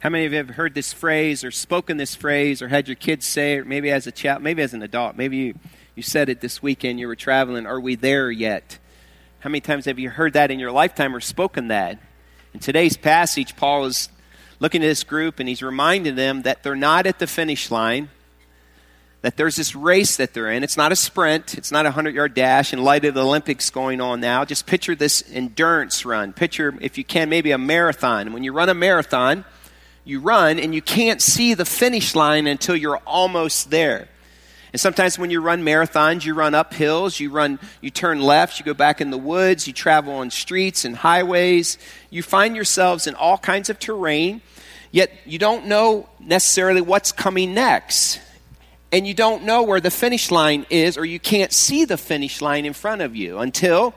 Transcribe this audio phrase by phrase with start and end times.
[0.00, 2.94] How many of you have heard this phrase or spoken this phrase or had your
[2.94, 5.16] kids say it, maybe as a child, maybe as an adult?
[5.16, 5.54] Maybe you,
[5.96, 7.66] you said it this weekend, you were traveling.
[7.66, 8.78] Are we there yet?
[9.40, 11.98] How many times have you heard that in your lifetime or spoken that?
[12.54, 14.08] In today's passage, Paul is
[14.60, 18.08] looking at this group and he's reminding them that they're not at the finish line,
[19.22, 20.62] that there's this race that they're in.
[20.62, 23.68] It's not a sprint, it's not a 100 yard dash in light of the Olympics
[23.70, 24.44] going on now.
[24.44, 26.32] Just picture this endurance run.
[26.32, 28.32] Picture, if you can, maybe a marathon.
[28.32, 29.44] When you run a marathon,
[30.08, 34.08] you run and you can't see the finish line until you're almost there.
[34.72, 38.58] And sometimes when you run marathons, you run up hills, you run, you turn left,
[38.58, 41.76] you go back in the woods, you travel on streets and highways.
[42.08, 44.40] You find yourselves in all kinds of terrain,
[44.90, 48.20] yet you don't know necessarily what's coming next.
[48.90, 52.40] And you don't know where the finish line is, or you can't see the finish
[52.40, 53.94] line in front of you until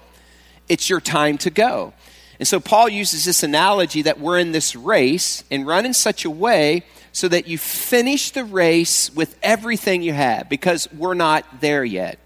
[0.67, 1.93] it's your time to go.
[2.41, 6.25] And so Paul uses this analogy that we're in this race and run in such
[6.25, 11.61] a way so that you finish the race with everything you have because we're not
[11.61, 12.17] there yet.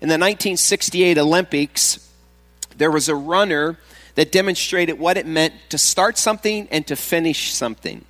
[0.00, 2.08] In the 1968 Olympics,
[2.76, 3.76] there was a runner
[4.14, 8.04] that demonstrated what it meant to start something and to finish something.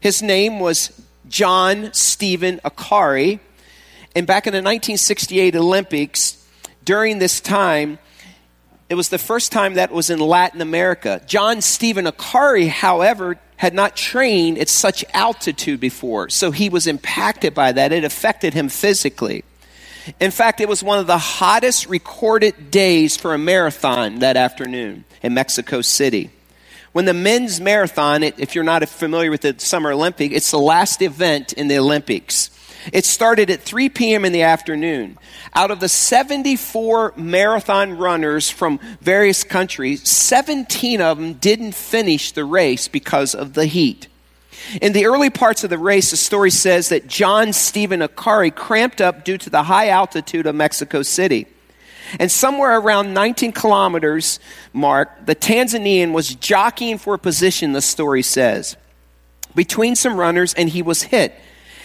[0.00, 3.38] His name was John Stephen Akhwari.
[4.16, 6.42] And back in the 1968 Olympics,
[6.86, 7.98] during this time,
[8.88, 11.22] it was the first time that was in Latin America.
[11.26, 17.54] John Stephen Akhwari, however, had not trained at such altitude before, so he was impacted
[17.54, 17.92] by that.
[17.92, 19.44] It affected him physically.
[20.20, 25.04] In fact, it was one of the hottest recorded days for a marathon that afternoon
[25.22, 26.30] in Mexico City.
[26.92, 31.00] When the men's marathon, if you're not familiar with the Summer Olympic, it's the last
[31.00, 32.50] event in the Olympics.
[32.92, 34.24] It started at 3 p.m.
[34.24, 35.18] in the afternoon.
[35.54, 42.44] Out of the 74 marathon runners from various countries, 17 of them didn't finish the
[42.44, 44.08] race because of the heat.
[44.80, 49.00] In the early parts of the race, the story says that John Stephen Akhwari cramped
[49.00, 51.46] up due to the high altitude of Mexico City.
[52.18, 54.38] And somewhere around 19 kilometers
[54.72, 58.76] mark, the Tanzanian was jockeying for a position, the story says,
[59.54, 61.34] between some runners, and he was hit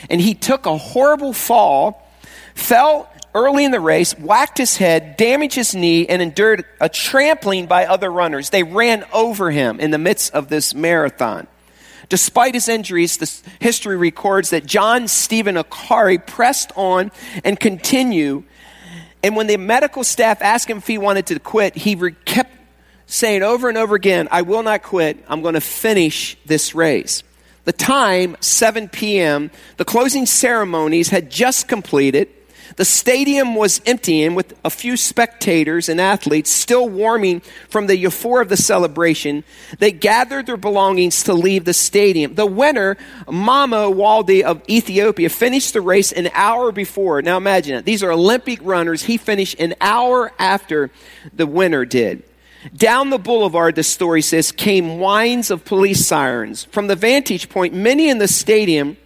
[0.09, 2.07] and he took a horrible fall,
[2.55, 7.67] fell early in the race, whacked his head, damaged his knee, and endured a trampling
[7.67, 8.49] by other runners.
[8.49, 11.47] They ran over him in the midst of this marathon.
[12.09, 17.11] Despite his injuries, the history records that John Stephen Akhwari pressed on
[17.43, 18.45] and continued.
[19.21, 21.95] And when the medical staff asked him if he wanted to quit, he
[22.25, 22.51] kept
[23.05, 25.23] saying over and over again, I will not quit.
[25.27, 27.21] I'm going to finish this race.
[27.69, 32.27] The time, 7 p.m., the closing ceremonies had just completed.
[32.77, 38.41] The stadium was emptying with a few spectators and athletes still warming from the euphoria
[38.41, 39.43] of the celebration.
[39.77, 42.33] They gathered their belongings to leave the stadium.
[42.33, 42.97] The winner,
[43.27, 47.21] Mamo Wolde of Ethiopia, finished the race an hour before.
[47.21, 47.85] Now imagine it.
[47.85, 49.03] These are Olympic runners.
[49.03, 50.89] He finished an hour after
[51.31, 52.23] the winner did.
[52.75, 56.65] Down the boulevard, the story says, came whines of police sirens.
[56.65, 58.97] From the vantage point, many in the stadium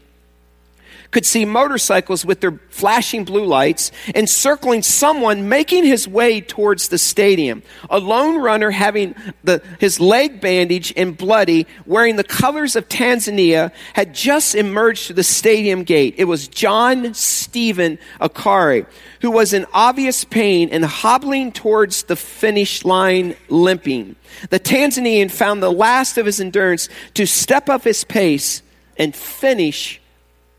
[1.13, 6.97] could see motorcycles with their flashing blue lights encircling someone making his way towards the
[6.97, 7.63] stadium.
[7.90, 13.72] A lone runner having the, his leg bandaged and bloody, wearing the colors of Tanzania,
[13.94, 16.16] had just emerged to the stadium gate.
[16.18, 18.88] It was John Stephen Akhwari,
[19.22, 24.16] who was in obvious pain and hobbling towards the finish line limping.
[24.50, 28.63] The Tanzanian found the last of his endurance to step up his pace
[28.97, 30.01] and finish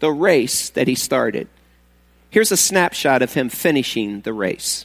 [0.05, 1.49] the race that he started.
[2.29, 4.85] Here's a snapshot of him finishing the race.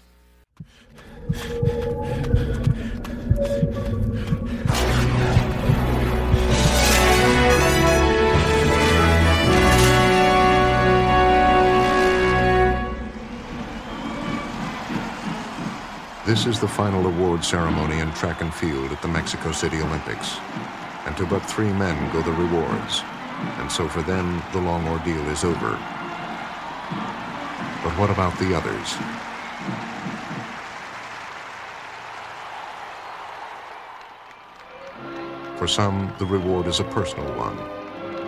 [16.25, 20.37] This is the final award ceremony in track and field at the Mexico City Olympics.
[21.05, 23.03] And to but three men go the rewards
[23.59, 25.71] and so for them, the long ordeal is over.
[27.83, 28.97] But what about the others?
[35.57, 37.57] For some, the reward is a personal one,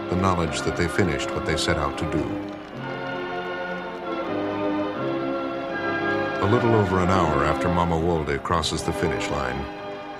[0.10, 2.24] the knowledge that they finished what they set out to do.
[6.46, 9.66] A little over an hour after Mamo Wolde crosses the finish line,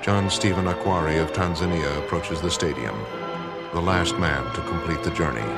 [0.02, 2.96] John Stephen Akhwari of Tanzania approaches the stadium
[3.74, 5.50] the last man to complete the journey.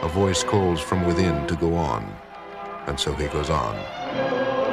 [0.00, 2.10] A voice calls from within to go on,
[2.86, 4.65] and so he goes on.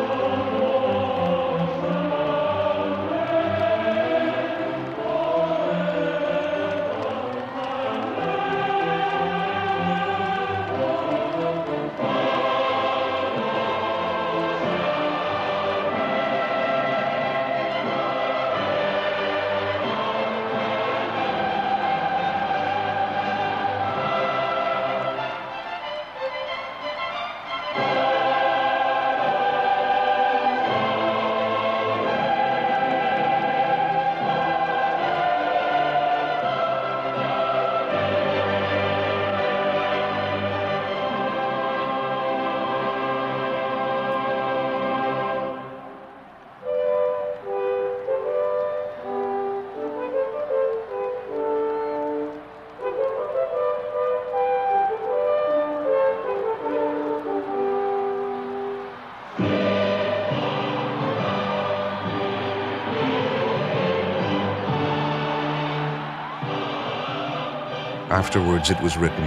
[68.13, 69.25] Afterwards, it was written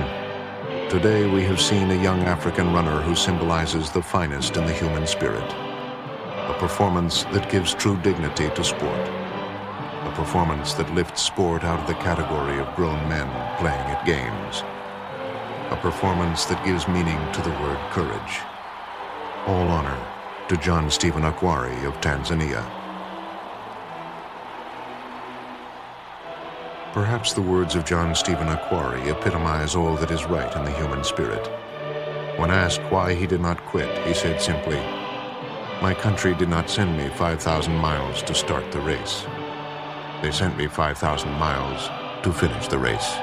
[0.88, 5.08] Today we have seen a young African runner who symbolizes the finest in the human
[5.08, 5.42] spirit.
[6.52, 9.08] A performance that gives true dignity to sport.
[10.04, 13.26] A performance that lifts sport out of the category of grown men
[13.58, 14.62] playing at games.
[15.72, 18.38] A performance that gives meaning to the word courage.
[19.48, 19.98] All honor
[20.46, 22.85] to John Stephen Akhwari of Tanzania.
[26.96, 31.04] Perhaps the words of John Stephen Akhwari epitomize all that is right in the human
[31.04, 31.46] spirit.
[32.38, 34.78] When asked why he did not quit, he said simply,
[35.82, 39.26] My country did not send me 5,000 miles to start the race.
[40.22, 41.87] They sent me 5,000 miles
[42.25, 43.19] to finish the race.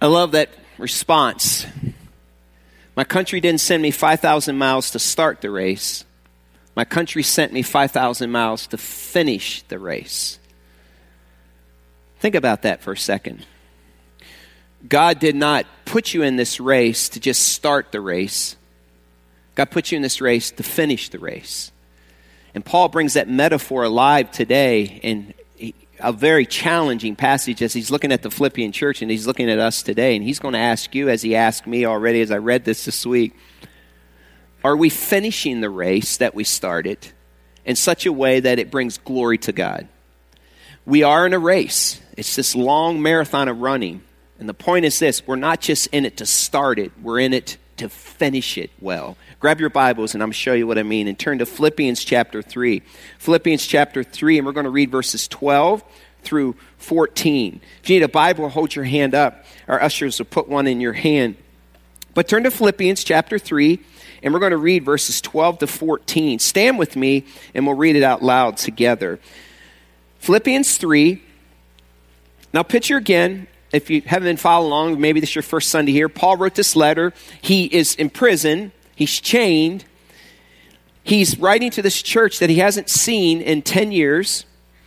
[0.00, 1.66] I love that response.
[2.96, 6.04] My country didn't send me 5,000 miles to start the race.
[6.76, 10.38] My country sent me 5,000 miles to finish the race.
[12.20, 13.44] Think about that for a second.
[14.88, 18.56] God did not put you in this race to just start the race.
[19.54, 21.70] God put you in this race to finish the race.
[22.54, 25.34] And Paul brings that metaphor alive today in
[26.00, 29.58] a very challenging passage as he's looking at the Philippian church and he's looking at
[29.58, 30.16] us today.
[30.16, 32.84] And he's going to ask you, as he asked me already as I read this
[32.84, 33.34] this week,
[34.62, 36.98] are we finishing the race that we started
[37.64, 39.88] in such a way that it brings glory to God?
[40.86, 44.02] We are in a race, it's this long marathon of running.
[44.38, 47.32] And the point is this we're not just in it to start it, we're in
[47.32, 49.16] it to finish it well.
[49.44, 51.06] Grab your Bibles and I'm going to show you what I mean.
[51.06, 52.80] And turn to Philippians chapter 3.
[53.18, 55.84] Philippians chapter 3, and we're going to read verses 12
[56.22, 57.60] through 14.
[57.82, 59.44] If you need a Bible, hold your hand up.
[59.68, 61.36] Our ushers will put one in your hand.
[62.14, 63.78] But turn to Philippians chapter 3,
[64.22, 66.38] and we're going to read verses 12 to 14.
[66.38, 69.20] Stand with me, and we'll read it out loud together.
[70.20, 71.22] Philippians 3.
[72.54, 75.92] Now, picture again if you haven't been following along, maybe this is your first Sunday
[75.92, 76.08] here.
[76.08, 77.12] Paul wrote this letter.
[77.42, 79.84] He is in prison, he's chained.
[81.02, 84.46] He's writing to this church that he hasn't seen in 10 years.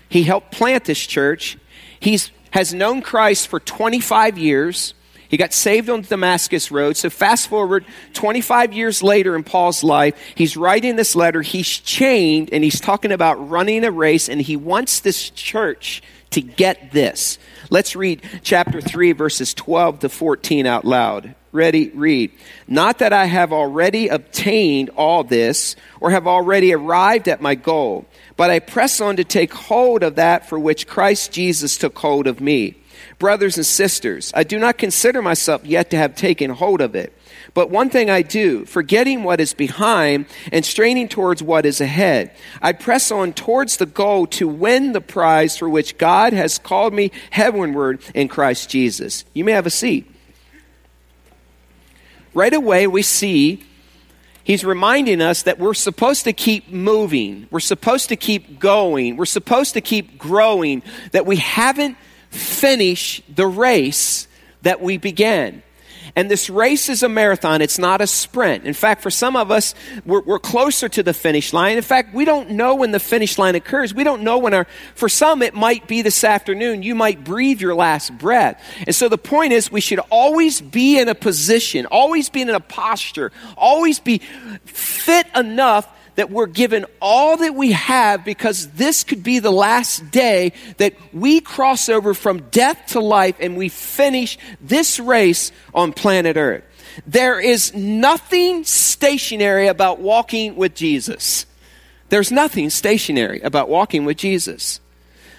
[0.10, 1.58] He helped plant this church.
[2.00, 2.20] He
[2.52, 4.94] has known Christ for 25 years.
[5.30, 6.96] He got saved on the Damascus Road.
[6.96, 11.42] So, fast forward 25 years later in Paul's life, he's writing this letter.
[11.42, 16.42] He's chained and he's talking about running a race, and he wants this church to
[16.42, 17.40] get this.
[17.70, 21.36] Let's read chapter 3, verses 12 to 14 out loud.
[21.58, 21.90] Ready?
[21.90, 22.32] Read.
[22.68, 28.06] Not that I have already obtained all this or have already arrived at my goal,
[28.36, 32.28] but I press on to take hold of that for which Christ Jesus took hold
[32.28, 32.76] of me.
[33.18, 37.12] Brothers and sisters, I do not consider myself yet to have taken hold of it.
[37.56, 42.36] But one thing I do, forgetting what is behind and straining towards what is ahead,
[42.62, 46.94] I press on towards the goal to win the prize for which God has called
[46.94, 49.26] me heavenward in Christ Jesus.
[49.34, 50.14] You may have a seat.
[52.38, 53.64] Right away, we see
[54.44, 59.26] he's reminding us that we're supposed to keep moving, we're supposed to keep going, we're
[59.26, 61.98] supposed to keep growing, that we haven't
[62.30, 64.28] finished the race
[64.62, 65.64] that we began.
[66.18, 68.66] And this race is a marathon, it's not a sprint.
[68.66, 71.78] In fact, for some of us, we're, we're, closer to the finish line.
[71.78, 73.94] In fact, we don't know when the finish line occurs.
[73.94, 76.82] We don't know when our, for some, it might be this afternoon.
[76.82, 78.60] You might breathe your last breath.
[78.88, 82.50] And so the point is, we should always be in a position, always be in
[82.50, 84.18] a posture, always be
[84.66, 90.10] fit enough that we're given all that we have because this could be the last
[90.10, 95.94] day that we cross over from death to life and we finish this race on
[95.94, 96.64] planet Earth.
[97.06, 101.46] There is nothing stationary about walking with Jesus.
[102.10, 104.80] There's nothing stationary about walking with Jesus.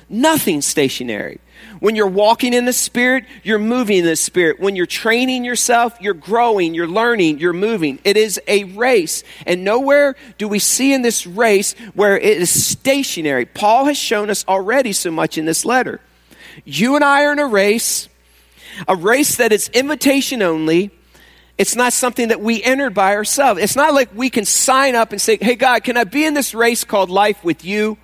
[0.09, 1.41] Nothing stationary.
[1.81, 4.59] When you're walking in the Spirit, you're moving in the Spirit.
[4.59, 8.01] When you're training yourself, you're growing, you're learning, you're moving.
[8.05, 9.23] It is a race.
[9.47, 13.47] And nowhere do we see in this race where it is stationary.
[13.47, 16.01] Paul has shown us already so much in this letter.
[16.65, 18.09] You and I are in a race,
[18.87, 20.91] a race that is invitation only.
[21.57, 23.61] It's not something that we entered by ourselves.
[23.61, 26.35] It's not like we can sign up and say, Hey, God, can I be in
[26.35, 27.99] this race called life with you?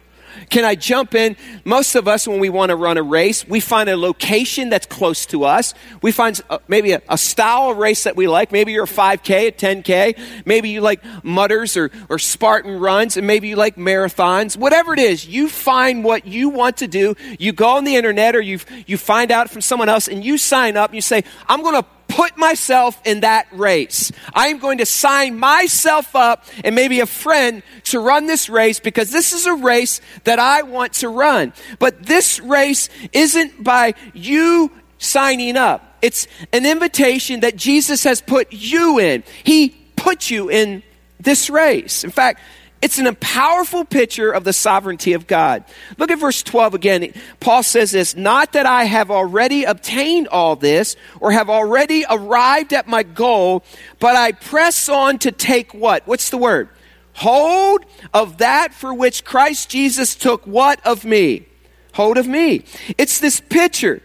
[0.50, 1.36] Can I jump in?
[1.64, 4.86] Most of us, when we want to run a race, we find a location that's
[4.86, 5.74] close to us.
[6.02, 8.52] We find uh, maybe a, a, style of race that we like.
[8.52, 10.46] Maybe you're a 5K, a 10K.
[10.46, 14.56] Maybe you like Mudders or, or Spartan runs, and maybe you like marathons.
[14.56, 17.14] Whatever it is, you find what you want to do.
[17.38, 20.38] You go on the internet or you, you find out from someone else, and you
[20.38, 24.12] sign up and you say, I'm going to put myself in that race.
[24.32, 28.80] I am going to sign myself up and maybe a friend to run this race
[28.80, 31.52] because this is a race that I want to run.
[31.78, 35.98] But this race isn't by you signing up.
[36.02, 39.24] It's an invitation that Jesus has put you in.
[39.42, 40.82] He put you in
[41.18, 42.04] this race.
[42.04, 42.40] In fact,
[42.84, 45.64] it's an powerful picture of the sovereignty of God.
[45.96, 47.14] Look at verse 12 again.
[47.40, 52.74] Paul says this Not that I have already obtained all this or have already arrived
[52.74, 53.64] at my goal,
[54.00, 56.06] but I press on to take what?
[56.06, 56.68] What's the word?
[57.14, 61.46] Hold of that for which Christ Jesus took what of me?
[61.94, 62.64] Hold of me.
[62.98, 64.02] It's this picture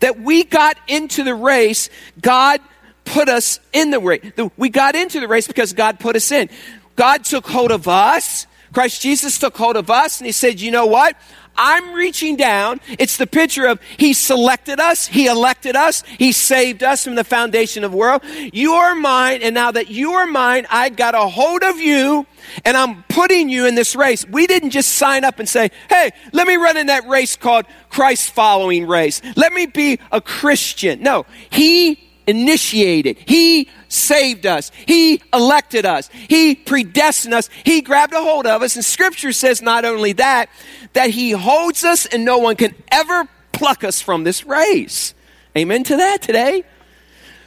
[0.00, 1.88] that we got into the race,
[2.20, 2.60] God
[3.06, 4.32] put us in the race.
[4.58, 6.50] We got into the race because God put us in.
[6.96, 8.46] God took hold of us.
[8.72, 11.16] Christ Jesus took hold of us and he said, you know what?
[11.56, 12.80] I'm reaching down.
[12.98, 17.24] It's the picture of He selected us, He elected us, He saved us from the
[17.24, 18.22] foundation of the world.
[18.52, 22.26] You are mine, and now that you are mine, I got a hold of you,
[22.64, 24.26] and I'm putting you in this race.
[24.26, 27.66] We didn't just sign up and say, hey, let me run in that race called
[27.88, 29.22] Christ following race.
[29.36, 31.02] Let me be a Christian.
[31.02, 33.18] No, He initiated.
[33.26, 34.70] He saved us.
[34.86, 36.08] He elected us.
[36.08, 37.48] He predestined us.
[37.64, 38.76] He grabbed a hold of us.
[38.76, 40.48] And scripture says not only that,
[40.94, 45.14] that he holds us and no one can ever pluck us from this race.
[45.56, 46.64] Amen to that today.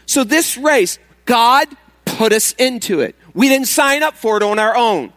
[0.05, 1.67] So this race, God
[2.05, 3.15] put us into it.
[3.33, 5.11] We didn't sign up for it on our own.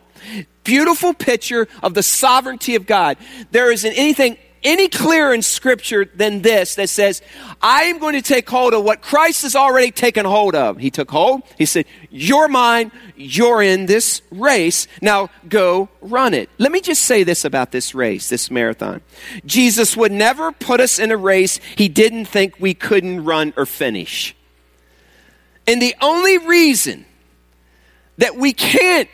[0.65, 3.17] Beautiful picture of the sovereignty of God.
[3.51, 7.23] There isn't anything any clearer in scripture than this that says,
[7.63, 10.79] I am going to take hold of what Christ has already taken hold of.
[10.79, 11.43] He took hold.
[11.57, 12.93] He said, You're mine.
[13.17, 14.87] You're in this race.
[15.01, 16.51] Now go run it.
[16.59, 19.01] Let me just say this about this race, this marathon.
[19.47, 23.67] Jesus would never put us in a race he didn't think we couldn't run or
[23.67, 24.37] finish.
[25.67, 27.05] And the only reason
[28.19, 29.09] that we can't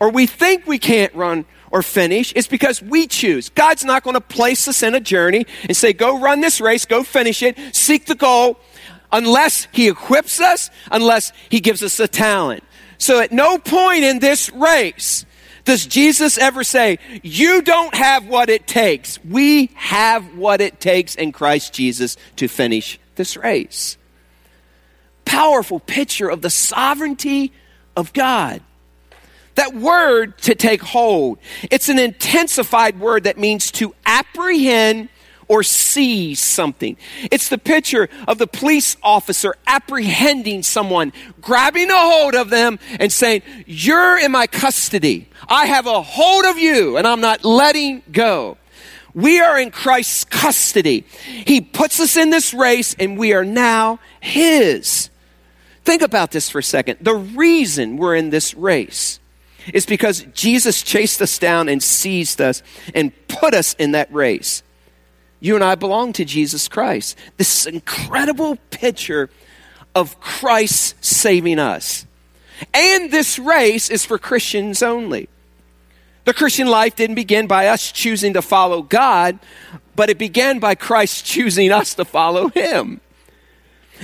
[0.00, 3.48] or we think we can't run or finish is because we choose.
[3.48, 6.84] God's not going to place us in a journey and say, go run this race,
[6.84, 8.58] go finish it, seek the goal,
[9.12, 12.64] unless He equips us, unless He gives us a talent.
[12.98, 15.24] So at no point in this race
[15.64, 19.22] does Jesus ever say, You don't have what it takes.
[19.24, 23.96] We have what it takes in Christ Jesus to finish this race.
[25.24, 27.52] Powerful picture of the sovereignty
[27.96, 28.62] of God.
[29.60, 31.38] That word to take hold,
[31.70, 35.10] it's an intensified word that means to apprehend
[35.48, 36.96] or seize something.
[37.30, 41.12] It's the picture of the police officer apprehending someone,
[41.42, 45.28] grabbing a hold of them and saying, You're in my custody.
[45.46, 48.56] I have a hold of you and I'm not letting go.
[49.12, 51.04] We are in Christ's custody.
[51.26, 55.10] He puts us in this race and we are now His.
[55.84, 57.00] Think about this for a second.
[57.02, 59.19] The reason we're in this race
[59.72, 62.62] is because Jesus chased us down and seized us
[62.94, 64.62] and put us in that race.
[65.40, 67.16] You and I belong to Jesus Christ.
[67.36, 69.30] This incredible picture
[69.94, 72.06] of Christ saving us.
[72.74, 75.28] And this race is for Christians only.
[76.24, 79.38] The Christian life didn't begin by us choosing to follow God,
[79.96, 83.00] but it began by Christ choosing us to follow Him.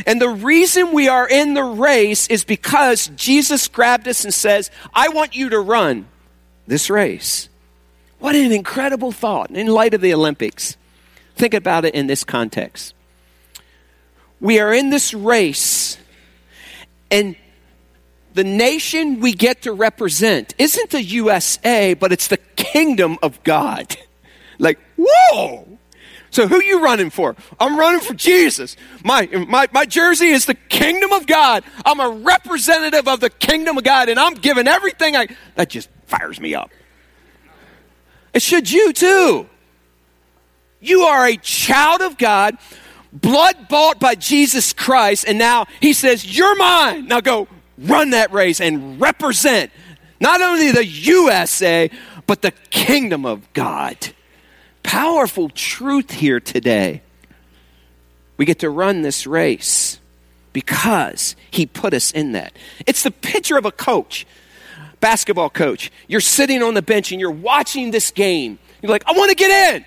[0.05, 4.71] And the reason we are in the race is because Jesus grabbed us and says,
[4.93, 6.07] I want you to run
[6.67, 7.49] this race.
[8.19, 10.77] What an incredible thought in light of the Olympics.
[11.37, 12.95] Think about it in this context.
[14.41, 15.97] We are in this race,
[17.11, 17.37] and
[18.35, 23.97] the nation we get to represent isn't the USA, but it's the kingdom of God.
[24.59, 25.76] Like, whoa!
[26.31, 27.37] So who you running for?
[27.59, 28.77] I'm running for Jesus.
[29.05, 31.65] My, my, my jersey is the kingdom of God.
[31.85, 35.89] I'm a representative of the kingdom of God and I'm giving everything I, that just
[36.07, 36.71] fires me up.
[38.35, 39.49] It should you too.
[40.81, 42.59] You are a child of God,
[43.13, 47.07] blood bought by Jesus Christ, and now he says, You're mine.
[47.07, 49.71] Now go run that race and represent
[50.21, 51.91] not only the USA,
[52.27, 54.13] but the kingdom of God
[54.87, 57.03] powerful truth here today.
[58.37, 59.99] We get to run this race
[60.53, 62.53] because he put us in that.
[62.87, 64.27] It's the picture of a coach,
[65.01, 65.91] basketball coach.
[66.07, 68.61] You're sitting on the bench and you're watching this game.
[68.81, 69.85] You're like, I want to get in.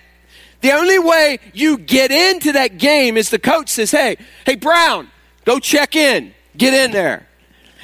[0.61, 5.09] The only way you get into that game is the coach says, Hey, hey, Brown,
[5.45, 6.33] go check in.
[6.57, 7.25] Get in there.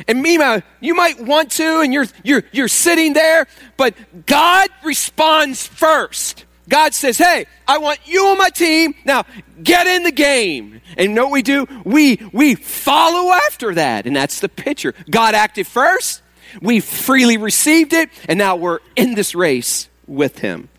[0.10, 3.96] And meanwhile, you might want to, and you're, you're, you're sitting there, but
[4.26, 6.45] God responds first.
[6.68, 8.96] God says, Hey, I want you on my team.
[9.06, 9.26] Now
[9.62, 10.82] get in the game.
[10.98, 11.68] And you know what we do?
[11.84, 14.06] We, we follow after that.
[14.06, 14.94] And that's the picture.
[15.10, 16.22] God acted first.
[16.62, 18.10] We freely received it.
[18.28, 20.70] And now we're in this race with Him.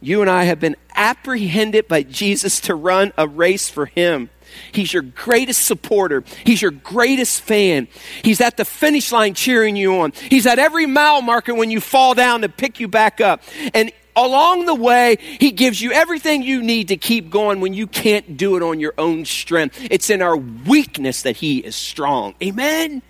[0.00, 4.30] You and I have been apprehended by Jesus to run a race for Him.
[4.70, 6.22] He's your greatest supporter.
[6.44, 7.88] He's your greatest fan.
[8.22, 10.12] He's at the finish line cheering you on.
[10.12, 13.42] He's at every mile marker when you fall down to pick you back up.
[13.72, 17.86] And along the way, He gives you everything you need to keep going when you
[17.86, 19.78] can't do it on your own strength.
[19.90, 22.34] It's in our weakness that He is strong.
[22.42, 23.02] Amen?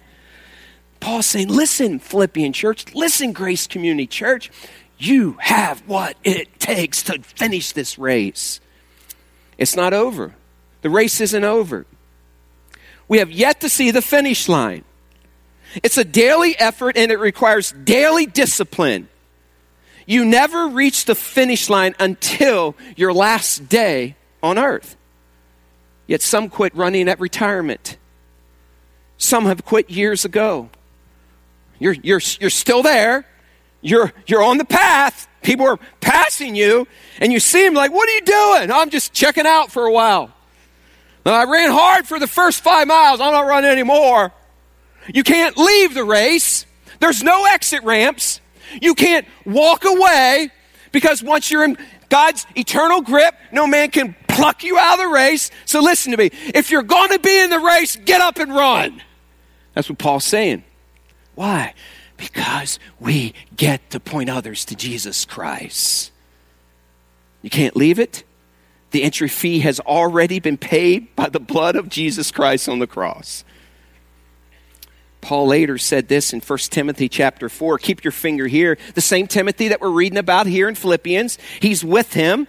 [1.00, 4.50] Paul's saying, listen, Philippian church, listen, Grace Community Church,
[4.99, 8.61] you have what it takes to finish this race.
[9.58, 10.34] It's not over.
[10.82, 11.87] The race isn't over.
[13.06, 14.84] We have yet to see the finish line.
[15.82, 19.08] It's a daily effort and it requires daily discipline.
[20.06, 24.96] You never reach the finish line until your last day on earth.
[26.06, 27.96] Yet some quit running at retirement.
[29.16, 30.68] Some have quit years ago.
[31.78, 33.26] You're, you're, you're still there.
[33.80, 35.28] You're, you're on the path.
[35.42, 36.86] People are passing you,
[37.21, 38.71] and you see them like, What are you doing?
[38.71, 40.30] I'm just checking out for a while.
[41.25, 43.21] Now, I ran hard for the first five miles.
[43.21, 44.32] I'm not running anymore.
[45.12, 46.67] You can't leave the race.
[47.00, 48.40] There's no exit ramps.
[48.80, 50.50] You can't walk away
[50.93, 51.76] because once you're in
[52.08, 55.50] God's eternal grip, no man can pluck you out of the race.
[55.65, 56.30] So listen to me.
[56.54, 59.02] If you're going to be in the race, get up and run.
[59.75, 60.65] That's what Paul's saying.
[61.34, 61.75] Why?
[62.17, 66.13] Because we get to point others to Jesus Christ.
[67.43, 68.25] You can't leave it.
[68.93, 72.87] The entry fee has already been paid by the blood of Jesus Christ on the
[72.87, 73.45] cross.
[75.25, 77.78] Paul later said this in 1 Timothy chapter 4.
[77.78, 78.76] Keep your finger here.
[78.95, 81.39] The same Timothy that we're reading about here in Philippians.
[81.60, 82.47] He's with him.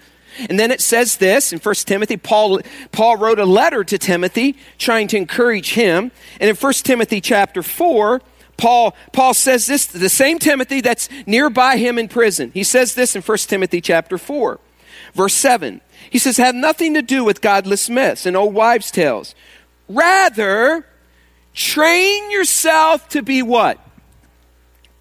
[0.49, 2.59] And then it says this in 1 Timothy, Paul,
[2.91, 6.11] Paul wrote a letter to Timothy trying to encourage him.
[6.41, 8.21] And in 1 Timothy chapter 4,
[8.57, 12.51] Paul, Paul says this to the same Timothy that's nearby him in prison.
[12.53, 14.59] He says this in 1 Timothy chapter 4,
[15.13, 15.79] verse 7.
[16.09, 19.33] He says, have nothing to do with godless myths and old wives' tales.
[19.87, 20.85] Rather,
[21.55, 23.79] train yourself to be what?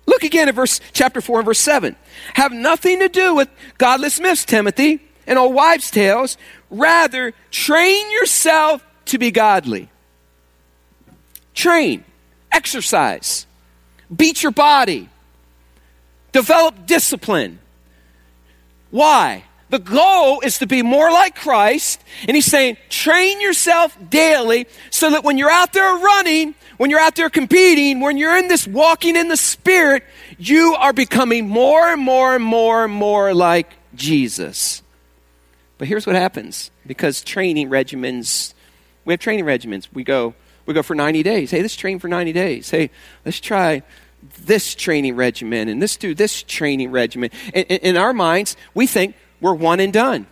[0.06, 1.96] Look again at verse chapter 4 and verse 7.
[2.34, 6.36] Have nothing to do with godless myths, Timothy, and old wives' tales.
[6.70, 9.90] Rather, train yourself to be godly.
[11.54, 12.04] Train,
[12.50, 13.46] exercise,
[14.14, 15.08] beat your body,
[16.32, 17.60] develop discipline.
[18.90, 19.44] Why?
[19.70, 22.02] The goal is to be more like Christ.
[22.28, 27.00] And he's saying, train yourself daily so that when you're out there running, when you're
[27.00, 30.04] out there competing, when you're in this walking in the Spirit,
[30.38, 34.82] you are becoming more and more and more and more like Jesus.
[35.78, 38.54] But here's what happens because training regimens,
[39.04, 39.88] we have training regimens.
[39.92, 40.34] We go,
[40.66, 41.50] we go for 90 days.
[41.50, 42.70] Hey, let's train for 90 days.
[42.70, 42.90] Hey,
[43.24, 43.82] let's try
[44.40, 47.30] this training regimen and let's do this training regimen.
[47.52, 50.26] In, in, in our minds, we think we're one and done.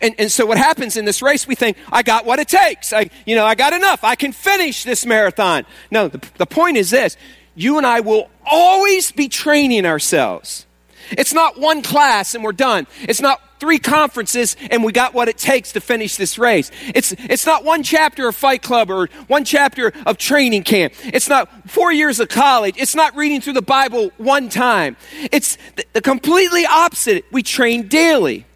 [0.00, 2.92] And, and so what happens in this race, we think, I got what it takes.
[2.92, 4.04] I, you know, I got enough.
[4.04, 5.66] I can finish this marathon.
[5.90, 7.16] No, the, the point is this.
[7.54, 10.66] You and I will always be training ourselves.
[11.10, 12.86] It's not one class and we're done.
[13.02, 16.70] It's not three conferences and we got what it takes to finish this race.
[16.94, 20.94] It's, it's not one chapter of Fight Club or one chapter of training camp.
[21.04, 22.76] It's not four years of college.
[22.78, 24.96] It's not reading through the Bible one time.
[25.30, 27.24] It's the, the completely opposite.
[27.30, 28.46] We train daily.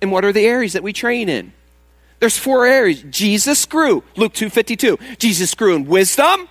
[0.00, 1.52] And what are the areas that we train in?
[2.20, 3.02] There's four areas.
[3.10, 4.02] Jesus grew.
[4.16, 5.18] Luke 2.52.
[5.18, 6.48] Jesus grew in wisdom,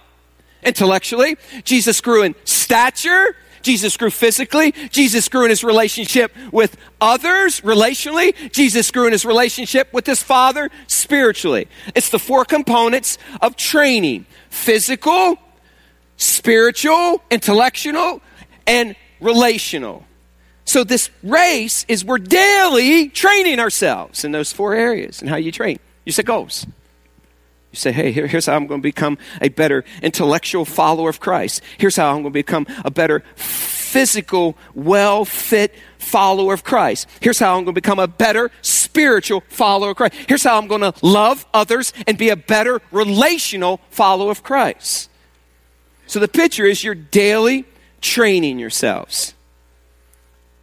[0.62, 1.38] intellectually.
[1.64, 4.74] Jesus grew in stature, Jesus grew physically.
[4.92, 8.52] Jesus grew in his relationship with others relationally.
[8.52, 11.68] Jesus grew in his relationship with his Father spiritually.
[11.96, 15.38] It's the four components of training physical,
[16.18, 18.22] spiritual, intellectual,
[18.68, 20.06] and relational.
[20.66, 25.52] So this race is we're daily training ourselves in those four areas and how you
[25.52, 25.80] train.
[26.06, 26.66] You set goals.
[27.74, 31.20] You say, hey, here, here's how I'm going to become a better intellectual follower of
[31.20, 31.64] Christ.
[31.80, 37.08] Here's how I'm going to become a better physical, well fit follower of Christ.
[37.20, 40.14] Here's how I'm going to become a better spiritual follower of Christ.
[40.28, 45.10] Here's how I'm going to love others and be a better relational follower of Christ.
[46.06, 47.66] So the picture is you're daily
[48.02, 49.34] training yourselves.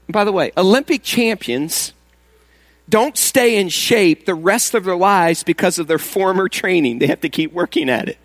[0.07, 1.93] And by the way, Olympic champions
[2.91, 6.99] don't stay in shape the rest of their lives because of their former training.
[6.99, 8.19] They have to keep working at it.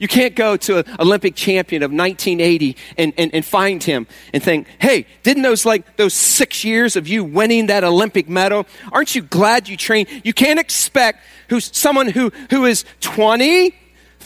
[0.00, 4.42] You can't go to an Olympic champion of 1980 and, and, and find him and
[4.42, 9.14] think, hey, didn't those like those six years of you winning that Olympic medal, aren't
[9.14, 10.08] you glad you trained?
[10.24, 13.74] You can't expect who's someone who, who is 20,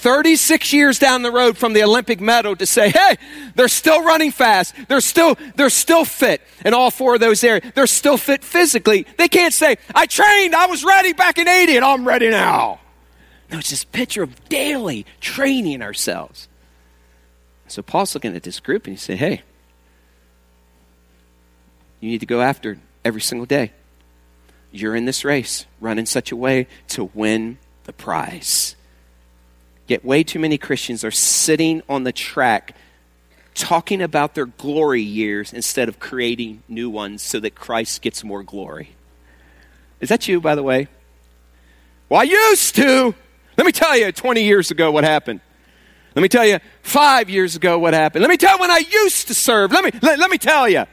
[0.04, 3.16] 36 years down the road from the Olympic medal to say, hey,
[3.54, 4.74] they're still running fast.
[4.86, 7.72] They're still, they're still fit in all four of those areas.
[7.74, 9.06] They're still fit physically.
[9.16, 12.80] They can't say, I trained, I was ready back in 80 and I'm ready now.
[13.50, 16.48] No, it's this picture of daily training ourselves.
[17.66, 19.40] So Paul's looking at this group and he said, Hey,
[22.00, 23.72] you need to go after every single day.
[24.70, 25.64] You're in this race.
[25.80, 28.76] Run in such a way to win the prize.
[29.86, 32.76] Yet, way too many Christians are sitting on the track
[33.54, 38.42] talking about their glory years instead of creating new ones so that Christ gets more
[38.42, 38.90] glory.
[40.00, 40.88] Is that you, by the way?
[42.08, 43.14] Well, I used to.
[43.56, 45.40] Let me tell you 20 years ago what happened.
[46.14, 48.22] Let me tell you five years ago what happened.
[48.22, 49.72] Let me tell you when I used to serve.
[49.72, 50.84] Let me, let, let me tell you.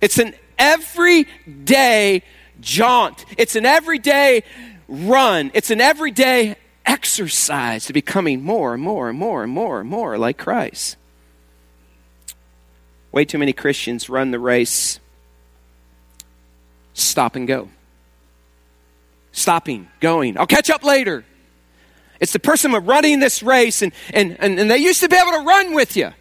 [0.00, 2.22] It's an everyday
[2.60, 4.44] jaunt, it's an everyday
[4.88, 9.88] run, it's an everyday exercise to becoming more and more and more and more and
[9.88, 10.96] more like Christ.
[13.12, 14.98] Way too many Christians run the race,
[16.94, 17.68] stop and go.
[19.32, 20.38] Stopping, going.
[20.38, 21.24] I'll catch up later.
[22.20, 25.32] It's the person running this race, and, and, and, and they used to be able
[25.32, 26.12] to run with you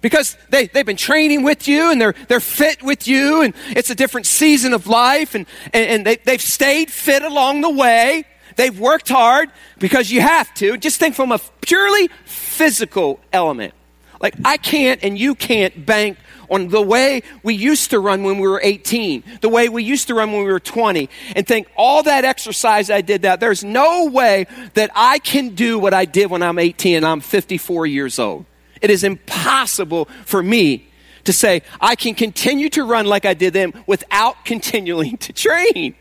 [0.00, 3.90] because they, they've been training with you and they're, they're fit with you, and it's
[3.90, 8.24] a different season of life, and, and, and they, they've stayed fit along the way.
[8.56, 10.76] They've worked hard because you have to.
[10.76, 13.74] Just think from a purely physical element.
[14.20, 16.16] Like, I can't and you can't bank
[16.48, 20.08] on the way we used to run when we were 18, the way we used
[20.08, 23.64] to run when we were 20, and think all that exercise I did that, there's
[23.64, 27.86] no way that I can do what I did when I'm 18 and I'm 54
[27.86, 28.46] years old.
[28.80, 30.88] It is impossible for me
[31.24, 35.96] to say I can continue to run like I did then without continuing to train.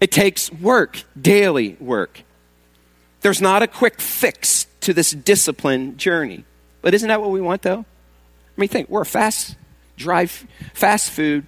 [0.00, 2.22] It takes work, daily work.
[3.20, 6.44] There's not a quick fix to this discipline journey.
[6.82, 7.80] But isn't that what we want, though?
[7.80, 9.56] I mean, think we're a fast
[9.96, 11.44] drive, fast food.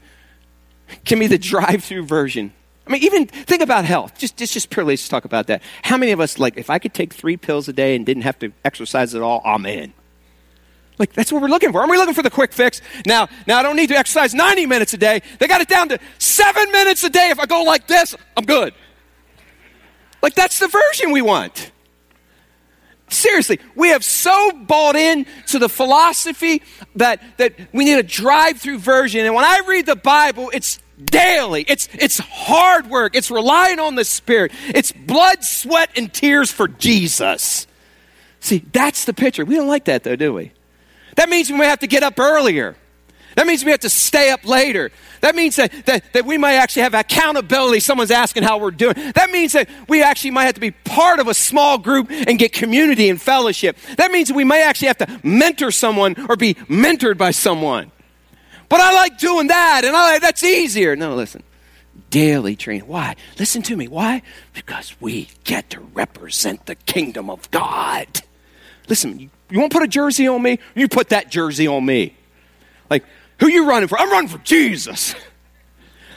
[1.05, 2.53] Give me the drive-through version.
[2.87, 4.19] I mean, even think about health.
[4.19, 5.63] Just, just, just purely let's talk about that.
[5.83, 8.25] How many of us, like, if I could take three pills a day and didn't
[8.25, 9.93] have to exercise at all, I'm in.
[11.01, 11.81] Like, that's what we're looking for.
[11.81, 12.83] Are we looking for the quick fix?
[13.07, 15.23] Now, now I don't need to exercise 90 minutes a day.
[15.39, 17.31] They got it down to seven minutes a day.
[17.31, 18.75] If I go like this, I'm good.
[20.23, 21.73] Like, that's the version we want.
[23.09, 26.63] Seriously, we have so bought in to the philosophy
[26.97, 29.25] that, that we need a drive through version.
[29.25, 31.65] And when I read the Bible, it's daily.
[31.67, 33.17] It's, it's hard work.
[33.17, 34.53] It's relying on the Spirit.
[34.69, 37.67] It's blood, sweat, and tears for Jesus.
[38.41, 39.47] See, that's the picture.
[39.47, 40.53] We don't like that, though, do we?
[41.17, 42.77] That means we may have to get up earlier.
[43.37, 44.91] That means we have to stay up later.
[45.21, 47.81] That means that, that, that we might actually have accountability.
[47.81, 48.95] Someone's asking how we're doing.
[49.15, 52.39] That means that we actually might have to be part of a small group and
[52.39, 53.77] get community and fellowship.
[53.97, 57.93] That means we may actually have to mentor someone or be mentored by someone.
[58.69, 60.97] But I like doing that, and I like, that's easier.
[60.97, 61.43] No, listen.
[62.09, 62.89] Daily training.
[62.89, 63.17] Why?
[63.39, 63.89] Listen to me.
[63.89, 64.23] Why?
[64.55, 68.23] Because we get to represent the kingdom of God.
[68.89, 70.59] Listen, you want to put a jersey on me?
[70.75, 72.17] You put that jersey on me.
[72.89, 73.05] Like,
[73.39, 73.99] who you running for?
[73.99, 75.15] I'm running for Jesus.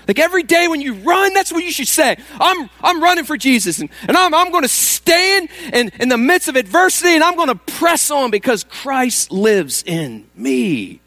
[0.07, 2.17] Like every day when you run, that's what you should say.
[2.39, 6.17] I'm, I'm running for Jesus and, and I'm, I'm going to stand in, in the
[6.17, 10.99] midst of adversity and I'm going to press on because Christ lives in me.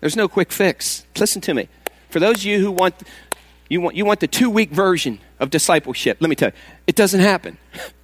[0.00, 1.06] There's no quick fix.
[1.16, 1.68] Listen to me.
[2.10, 2.94] For those of you who want,
[3.68, 6.54] you want, you want the two week version of discipleship, let me tell you,
[6.86, 7.58] it doesn't happen.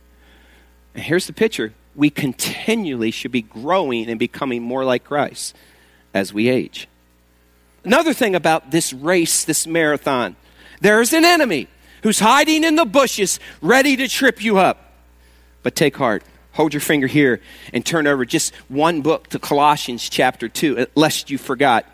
[0.95, 5.55] And here's the picture we continually should be growing and becoming more like Christ
[6.15, 6.89] as we age.
[7.85, 10.37] Another thing about this race, this marathon,
[10.81, 11.69] there's an enemy
[12.03, 14.93] who's hiding in the bushes, ready to trip you up.
[15.63, 16.25] But take heart.
[16.53, 17.41] Hold your finger here
[17.73, 21.87] and turn over just one book to Colossians chapter 2, uh, lest you forgot.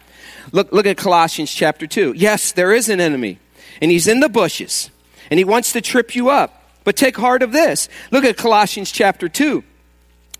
[0.52, 2.14] Look, look at Colossians chapter 2.
[2.16, 3.38] Yes, there is an enemy,
[3.80, 4.90] and he's in the bushes,
[5.30, 6.58] and he wants to trip you up.
[6.88, 7.87] But take heart of this.
[8.11, 9.62] Look at Colossians chapter 2.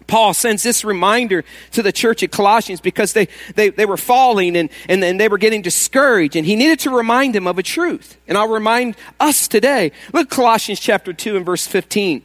[0.07, 4.57] Paul sends this reminder to the church at Colossians because they, they, they were falling
[4.57, 7.63] and, and, and they were getting discouraged, and he needed to remind them of a
[7.63, 8.17] truth.
[8.27, 9.93] And I'll remind us today.
[10.15, 12.23] Look at Colossians chapter 2 and verse 15.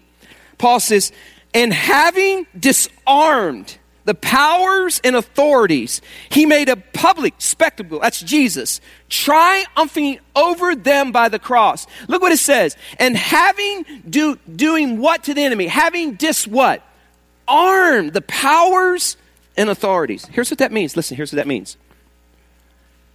[0.58, 1.12] Paul says,
[1.54, 6.02] And having disarmed the powers and authorities.
[6.30, 8.00] He made a public spectacle.
[8.00, 8.82] That's Jesus.
[9.10, 11.88] Triumphing over them by the cross.
[12.08, 12.76] Look what it says.
[13.00, 15.68] And having do, doing what to the enemy?
[15.68, 16.84] Having dis what?
[17.48, 19.18] Armed the powers
[19.56, 20.26] and authorities.
[20.26, 20.96] Here's what that means.
[20.96, 21.78] Listen, here's what that means.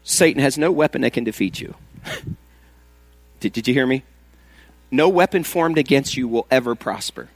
[0.04, 1.74] Satan has no weapon that can defeat you.
[3.40, 4.04] did, did you hear me?
[4.90, 7.28] No weapon formed against you will ever prosper.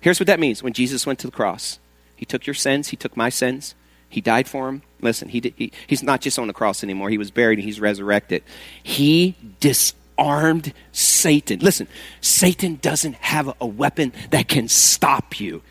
[0.00, 1.78] Here's what that means when Jesus went to the cross.
[2.20, 3.74] He took your sins, He took my sins,
[4.10, 4.82] He died for them.
[5.00, 7.64] Listen, he, did, he He's not just on the cross anymore, He was buried and
[7.64, 8.42] He's resurrected.
[8.82, 11.60] He disarmed Satan.
[11.60, 11.88] Listen,
[12.20, 15.62] Satan doesn't have a weapon that can stop you.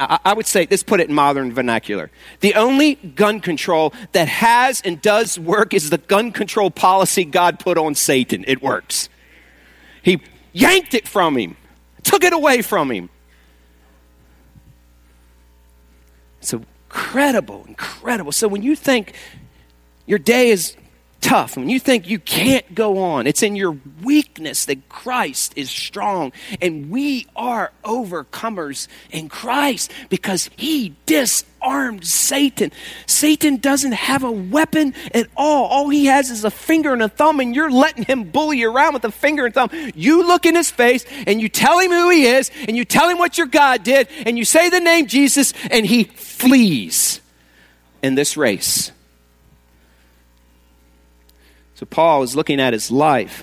[0.00, 2.10] I, I would say, let's put it in modern vernacular.
[2.40, 7.58] The only gun control that has and does work is the gun control policy God
[7.58, 8.46] put on Satan.
[8.48, 9.10] It works.
[10.02, 10.22] He
[10.54, 11.58] yanked it from him,
[12.02, 13.10] took it away from him.
[16.42, 18.32] It's incredible, incredible.
[18.32, 19.14] So when you think
[20.06, 20.76] your day is
[21.22, 25.70] tough, when you think you can't go on, it's in your weakness that Christ is
[25.70, 26.32] strong.
[26.60, 32.72] And we are overcomers in Christ because he disarmed Satan.
[33.06, 35.66] Satan doesn't have a weapon at all.
[35.66, 38.70] All he has is a finger and a thumb, and you're letting him bully you
[38.70, 39.70] around with a finger and thumb.
[39.94, 43.08] You look in his face and you tell him who he is, and you tell
[43.08, 47.20] him what your God did, and you say the name Jesus, and he flees
[48.02, 48.90] in this race.
[51.82, 53.42] So Paul is looking at his life.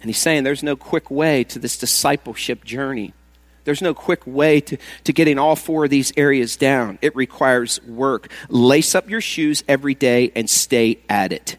[0.00, 3.14] And he's saying there's no quick way to this discipleship journey.
[3.62, 6.98] There's no quick way to, to getting all four of these areas down.
[7.02, 8.32] It requires work.
[8.48, 11.56] Lace up your shoes every day and stay at it.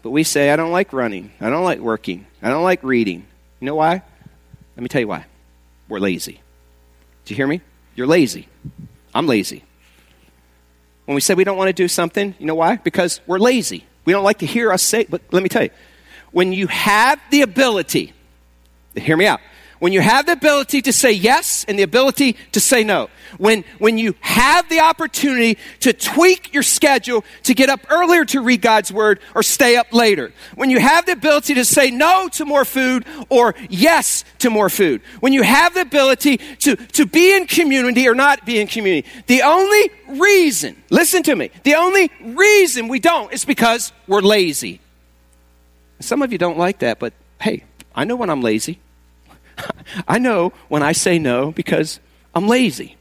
[0.00, 1.30] But we say, I don't like running.
[1.42, 2.26] I don't like working.
[2.40, 3.26] I don't like reading.
[3.60, 4.00] You know why?
[4.76, 5.26] Let me tell you why.
[5.90, 6.40] We're lazy.
[7.26, 7.60] Do you hear me?
[7.94, 8.48] You're lazy.
[9.14, 9.62] I'm lazy.
[11.10, 12.76] When we say we don't want to do something, you know why?
[12.76, 13.84] Because we're lazy.
[14.04, 15.70] We don't like to hear us say, but let me tell you,
[16.30, 18.12] when you have the ability,
[18.94, 19.40] hear me out,
[19.80, 23.64] when you have the ability to say yes and the ability to say no, when,
[23.78, 28.60] when you have the opportunity to tweak your schedule to get up earlier to read
[28.60, 32.44] God's word or stay up later, when you have the ability to say no to
[32.44, 37.34] more food or yes to more food, when you have the ability to, to be
[37.34, 42.10] in community or not be in community, the only reason, listen to me, the only
[42.22, 44.78] reason we don't is because we're lazy.
[46.00, 47.64] Some of you don't like that, but hey,
[47.94, 48.78] I know when I'm lazy.
[50.08, 52.00] I know when I say no because
[52.34, 52.96] I'm lazy.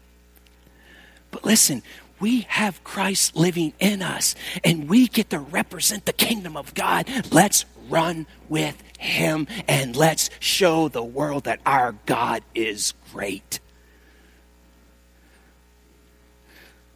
[1.31, 1.83] But listen,
[2.19, 7.07] we have Christ living in us and we get to represent the kingdom of God.
[7.31, 13.59] Let's run with him and let's show the world that our God is great.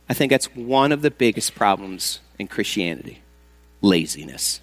[0.09, 3.21] I think that's one of the biggest problems in Christianity
[3.81, 4.61] laziness.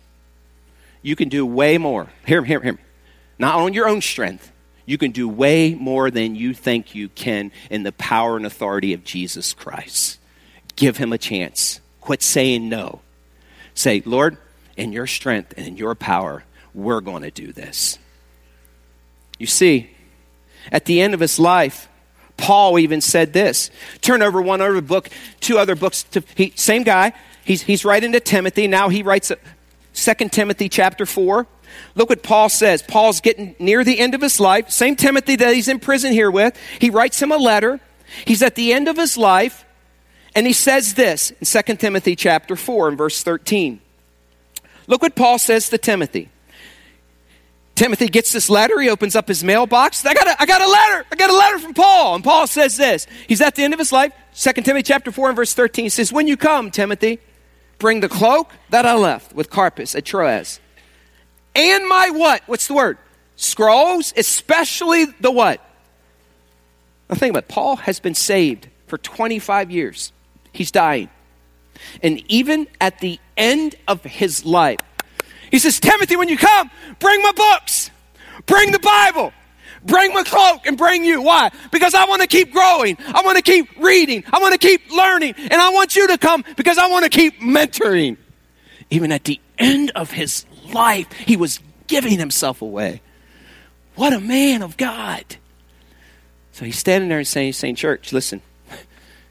[1.02, 2.08] You can do way more.
[2.26, 2.72] Hear, him, hear, hear.
[2.72, 2.78] Him.
[3.38, 4.52] Not on your own strength,
[4.90, 8.92] you can do way more than you think you can in the power and authority
[8.92, 10.18] of Jesus Christ.
[10.74, 11.81] Give him a chance.
[12.00, 13.00] Quit saying no.
[13.72, 14.37] Say, Lord,
[14.76, 16.42] in your strength and in your power,
[16.74, 18.00] we're going to do this.
[19.38, 19.90] You see,
[20.72, 21.88] at the end of his life,
[22.37, 23.70] Paul even said this.
[24.00, 26.03] Turn over one other book, two other books.
[26.03, 27.12] To, he, same guy.
[27.44, 28.66] He's, he's writing to Timothy.
[28.66, 29.37] Now he writes uh,
[29.92, 31.46] Second Timothy chapter 4.
[31.94, 32.83] Look what Paul says.
[32.83, 34.70] Paul's getting near the end of his life.
[34.70, 36.59] Same Timothy that he's in prison here with.
[36.78, 37.80] He writes him a letter.
[38.24, 39.64] He's at the end of his life.
[40.35, 43.80] And he says this in 2 Timothy chapter 4 and verse 13.
[44.87, 46.30] Look what Paul says to Timothy.
[47.74, 48.78] Timothy gets this letter.
[48.80, 50.04] He opens up his mailbox.
[50.04, 51.06] I got, a, I got a letter.
[51.11, 52.16] I got a letter from Paul.
[52.16, 53.06] And Paul says this.
[53.26, 54.12] He's at the end of his life.
[54.35, 57.20] 2 Timothy chapter 4 and verse 13 says, When you come, Timothy,
[57.78, 60.61] bring the cloak that I left with Carpus at Troas
[61.54, 62.42] and my what?
[62.46, 62.98] What's the word?
[63.36, 65.64] Scrolls, especially the what?
[67.08, 67.48] Now think about it.
[67.48, 70.12] Paul has been saved for 25 years.
[70.52, 71.08] He's dying.
[72.02, 74.80] And even at the end of his life,
[75.50, 77.90] he says, Timothy, when you come, bring my books,
[78.46, 79.32] bring the Bible,
[79.84, 81.22] bring my cloak, and bring you.
[81.22, 81.50] Why?
[81.72, 82.96] Because I want to keep growing.
[83.08, 84.22] I want to keep reading.
[84.32, 85.34] I want to keep learning.
[85.36, 88.16] And I want you to come because I want to keep mentoring.
[88.90, 91.11] Even at the end of his life.
[91.12, 93.02] He was giving himself away.
[93.96, 95.24] What a man of God.
[96.52, 98.42] So he's standing there and saying, saying, Church, listen,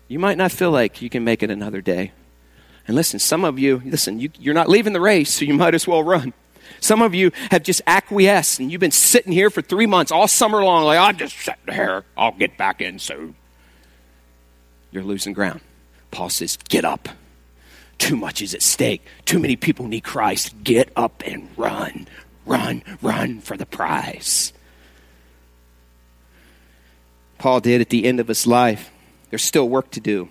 [0.07, 2.11] you might not feel like you can make it another day.
[2.87, 5.75] And listen, some of you, listen, you, you're not leaving the race, so you might
[5.75, 6.33] as well run.
[6.81, 10.27] Some of you have just acquiesced and you've been sitting here for three months all
[10.27, 12.05] summer long, like, I'm just sitting here.
[12.17, 13.35] I'll get back in soon.
[14.91, 15.61] you're losing ground.
[16.11, 17.09] Paul says, Get up.
[17.99, 19.05] Too much is at stake.
[19.25, 20.63] Too many people need Christ.
[20.63, 22.07] Get up and run.
[22.45, 24.51] Run, run for the prize.
[27.37, 28.89] Paul did at the end of his life.
[29.29, 30.29] There's still work to do.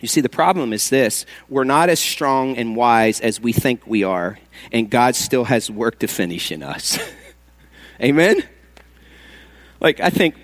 [0.00, 3.86] You see, the problem is this we're not as strong and wise as we think
[3.86, 4.38] we are,
[4.72, 6.98] and God still has work to finish in us.
[8.02, 8.42] Amen?
[9.80, 10.34] Like, I think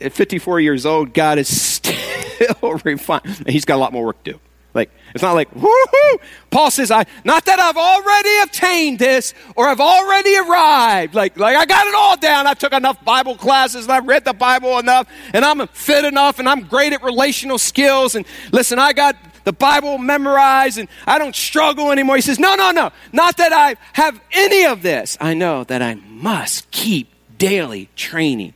[0.00, 3.34] at 54 years old, God is still refining.
[3.46, 4.40] He's got a lot more work to do.
[4.74, 6.20] Like, it's not like, woohoo!
[6.50, 11.14] Paul says, I, not that I've already obtained this or I've already arrived.
[11.14, 12.48] Like, like I got it all down.
[12.48, 16.40] I took enough Bible classes and I've read the Bible enough and I'm fit enough
[16.40, 18.16] and I'm great at relational skills.
[18.16, 22.16] And listen, I got the Bible memorized and I don't struggle anymore.
[22.16, 22.90] He says, no, no, no.
[23.12, 25.16] Not that I have any of this.
[25.20, 28.54] I know that I must keep daily training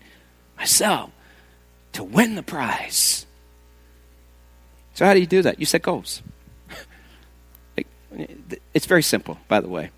[0.57, 1.12] myself
[1.92, 3.24] to win the prize.
[4.98, 5.61] So, how do you do that?
[5.61, 6.22] You set goals.
[8.74, 9.92] it's very simple, by the way.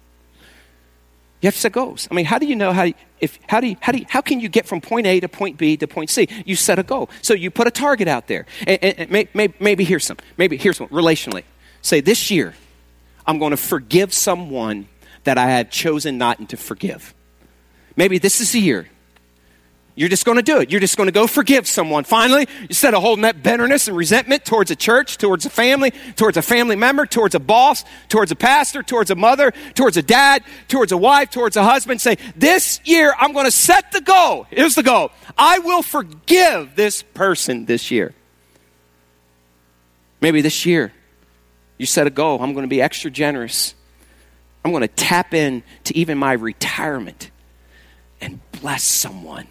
[1.40, 2.06] You have to set goals.
[2.10, 4.20] I mean, how do you know how if how do you, how do you, how
[4.20, 6.28] can you get from point A to point B to point C?
[6.44, 7.08] You set a goal.
[7.22, 8.44] So you put a target out there.
[8.66, 10.18] And, and, and may, may, maybe here's some.
[10.36, 10.90] Maybe here's one.
[10.90, 11.44] Relationally,
[11.80, 12.52] say this year,
[13.26, 14.86] I'm going to forgive someone
[15.24, 17.14] that I have chosen not to forgive.
[17.96, 18.86] Maybe this is the year
[20.00, 20.70] you're just going to do it.
[20.70, 22.04] You're just going to go forgive someone.
[22.04, 26.38] Finally, instead of holding that bitterness and resentment towards a church, towards a family, towards
[26.38, 30.42] a family member, towards a boss, towards a pastor, towards a mother, towards a dad,
[30.68, 34.46] towards a wife, towards a husband, say, This year I'm going to set the goal.
[34.48, 38.14] Here's the goal I will forgive this person this year.
[40.22, 40.94] Maybe this year
[41.76, 42.40] you set a goal.
[42.40, 43.74] I'm going to be extra generous.
[44.64, 47.30] I'm going to tap in to even my retirement
[48.18, 49.46] and bless someone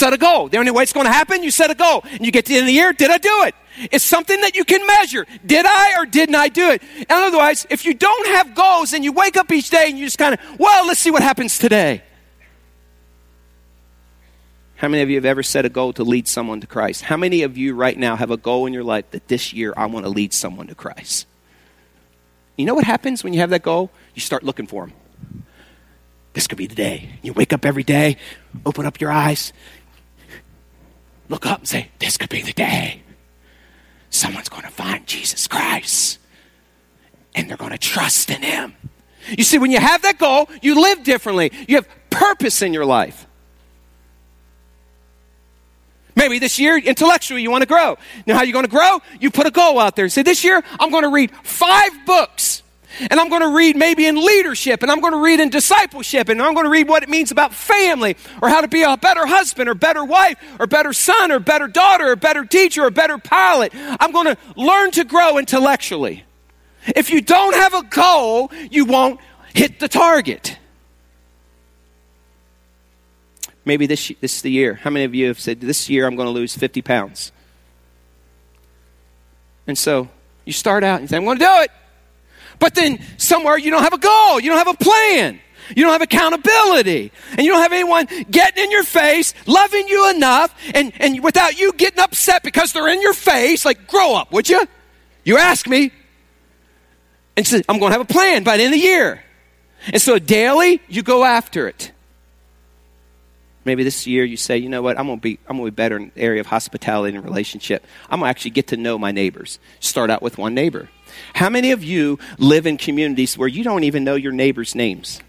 [0.00, 0.48] Set a goal.
[0.48, 2.02] The only way it's going to happen, you set a goal.
[2.10, 3.54] And you get to the end of the year, did I do it?
[3.92, 5.26] It's something that you can measure.
[5.44, 6.82] Did I or didn't I do it?
[6.96, 10.06] And otherwise, if you don't have goals and you wake up each day and you
[10.06, 12.02] just kind of, well, let's see what happens today.
[14.76, 17.02] How many of you have ever set a goal to lead someone to Christ?
[17.02, 19.74] How many of you right now have a goal in your life that this year
[19.76, 21.26] I want to lead someone to Christ?
[22.56, 23.90] You know what happens when you have that goal?
[24.14, 25.44] You start looking for them.
[26.32, 27.10] This could be the day.
[27.22, 28.16] You wake up every day,
[28.64, 29.52] open up your eyes,
[31.30, 33.02] look up and say, This could be the day.
[34.10, 36.18] Someone's going to find Jesus Christ
[37.34, 38.74] and they're going to trust in Him.
[39.36, 41.52] You see, when you have that goal, you live differently.
[41.68, 43.26] You have purpose in your life.
[46.16, 47.96] Maybe this year, intellectually, you want to grow.
[48.26, 49.00] Now, how are you going to grow?
[49.20, 50.08] You put a goal out there.
[50.08, 52.62] Say, this year, I'm going to read five books
[52.98, 56.28] and I'm going to read maybe in leadership, and I'm going to read in discipleship,
[56.28, 58.96] and I'm going to read what it means about family, or how to be a
[58.96, 62.90] better husband, or better wife, or better son, or better daughter, or better teacher, or
[62.90, 63.72] better pilot.
[63.74, 66.24] I'm going to learn to grow intellectually.
[66.86, 69.20] If you don't have a goal, you won't
[69.54, 70.56] hit the target.
[73.64, 74.74] Maybe this, this is the year.
[74.74, 77.32] How many of you have said, This year I'm going to lose 50 pounds?
[79.66, 80.08] And so
[80.44, 81.70] you start out and say, I'm going to do it.
[82.60, 85.40] But then somewhere you don't have a goal, you don't have a plan.
[85.74, 87.12] You don't have accountability.
[87.32, 91.58] And you don't have anyone getting in your face, loving you enough, and, and without
[91.58, 94.66] you getting upset because they're in your face, like, grow up, would you?
[95.24, 95.92] You ask me.
[97.36, 99.22] And say, I'm going to have a plan by the end of the year.
[99.86, 101.92] And so daily, you go after it.
[103.64, 105.72] Maybe this year you say, you know what, I'm going to be, I'm going to
[105.72, 107.86] be better in the area of hospitality and relationship.
[108.10, 109.58] I'm going to actually get to know my neighbors.
[109.80, 110.88] Start out with one neighbor.
[111.34, 115.20] How many of you live in communities where you don't even know your neighbors' names?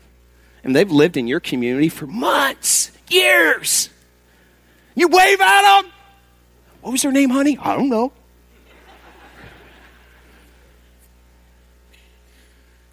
[0.63, 3.89] And they've lived in your community for months, years.
[4.95, 5.91] You wave at them.
[6.81, 7.57] What was their name, honey?
[7.61, 8.11] I don't know.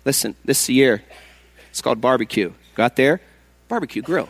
[0.05, 1.03] Listen, this year,
[1.71, 2.53] it's called barbecue.
[2.75, 3.21] Got there?
[3.69, 4.29] Barbecue grill.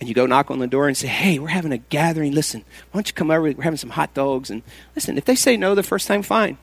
[0.00, 2.32] And you go knock on the door and say, Hey, we're having a gathering.
[2.32, 2.60] Listen,
[2.90, 3.42] why don't you come over?
[3.42, 4.50] We're having some hot dogs.
[4.50, 4.62] And
[4.94, 6.56] listen, if they say no the first time, fine.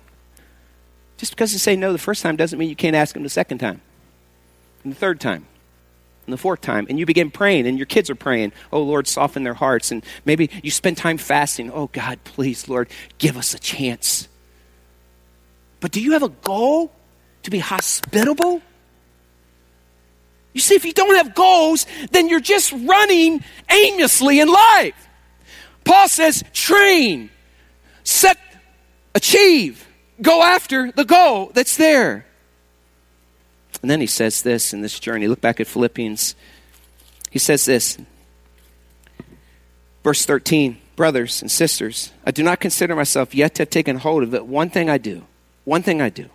[1.17, 3.29] Just because they say no the first time doesn't mean you can't ask them the
[3.29, 3.81] second time,
[4.83, 5.45] and the third time,
[6.25, 6.87] and the fourth time.
[6.89, 9.91] And you begin praying, and your kids are praying, Oh, Lord, soften their hearts.
[9.91, 11.71] And maybe you spend time fasting.
[11.71, 14.27] Oh, God, please, Lord, give us a chance.
[15.79, 16.91] But do you have a goal
[17.43, 18.61] to be hospitable?
[20.53, 24.95] You see, if you don't have goals, then you're just running aimlessly in life.
[25.83, 27.29] Paul says, train,
[28.03, 28.37] set,
[29.13, 29.85] achieve
[30.21, 32.25] go after the goal that's there.
[33.81, 35.27] And then he says this in this journey.
[35.27, 36.35] Look back at Philippians.
[37.29, 37.97] He says this.
[40.03, 44.23] Verse 13 Brothers and sisters, I do not consider myself yet to have taken hold
[44.23, 44.45] of it.
[44.45, 45.25] One thing I do.
[45.65, 46.29] One thing I do.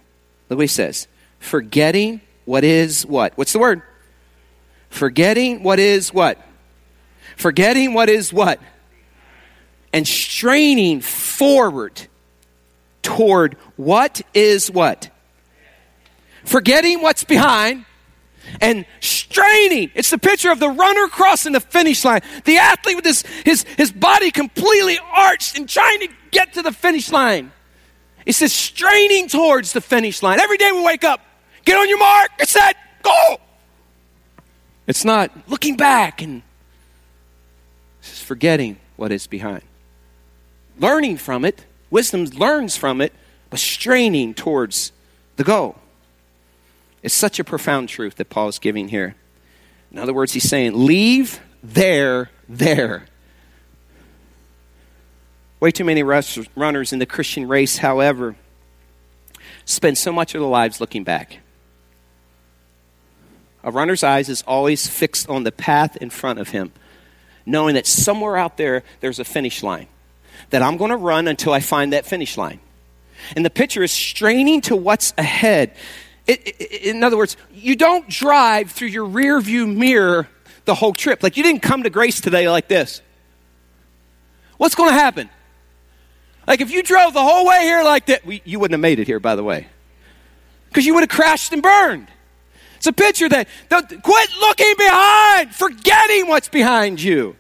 [0.50, 1.08] Look what he says.
[1.38, 3.32] Forgetting what is what?
[3.38, 3.80] What's the word?
[4.90, 6.38] Forgetting what is what?
[7.36, 8.60] Forgetting what is what?
[9.94, 12.06] And straining forward
[13.16, 15.10] toward what is what?
[16.44, 17.84] Forgetting what's behind
[18.60, 19.90] and straining.
[19.94, 22.20] It's the picture of the runner crossing the finish line.
[22.44, 26.72] The athlete with his, his, his body completely arched and trying to get to the
[26.72, 27.52] finish line.
[28.26, 30.38] It says straining towards the finish line.
[30.38, 31.20] Every day we wake up,
[31.64, 33.40] get on your mark, get set, go.
[34.86, 36.42] It's not looking back and
[38.02, 39.62] just forgetting what is behind.
[40.78, 43.12] Learning from it, wisdom learns from it,
[43.50, 44.92] but straining towards
[45.36, 45.76] the goal.
[47.02, 49.16] It's such a profound truth that Paul is giving here.
[49.90, 53.06] In other words, he's saying, leave there, there.
[55.58, 58.36] Way too many runners in the Christian race, however,
[59.64, 61.38] spend so much of their lives looking back.
[63.62, 66.72] A runner's eyes is always fixed on the path in front of him,
[67.44, 69.86] knowing that somewhere out there there's a finish line,
[70.50, 72.60] that I'm going to run until I find that finish line.
[73.36, 75.74] And the picture is straining to what's ahead.
[76.26, 80.28] It, it, in other words, you don't drive through your rear view mirror
[80.64, 81.22] the whole trip.
[81.22, 83.02] Like you didn't come to grace today like this.
[84.56, 85.30] What's going to happen?
[86.46, 89.06] Like if you drove the whole way here like that, you wouldn't have made it
[89.06, 89.68] here, by the way,
[90.68, 92.08] because you would have crashed and burned.
[92.76, 97.36] It's a picture that don't quit looking behind, forgetting what's behind you.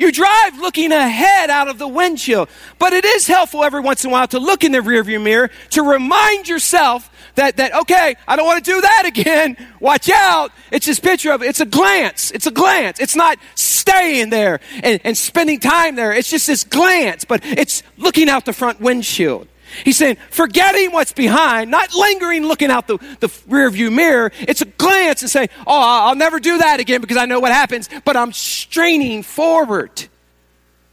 [0.00, 2.48] You drive looking ahead out of the windshield,
[2.78, 5.50] but it is helpful every once in a while to look in the rearview mirror
[5.72, 9.58] to remind yourself that, that, okay, I don't want to do that again.
[9.80, 10.52] Watch out.
[10.72, 12.30] It's this picture of, it's a glance.
[12.30, 12.98] It's a glance.
[12.98, 16.14] It's not staying there and, and spending time there.
[16.14, 19.48] It's just this glance, but it's looking out the front windshield.
[19.84, 24.32] He's saying, forgetting what's behind, not lingering looking out the, the rear view mirror.
[24.40, 27.52] It's a glance and say, oh, I'll never do that again because I know what
[27.52, 30.08] happens, but I'm straining forward.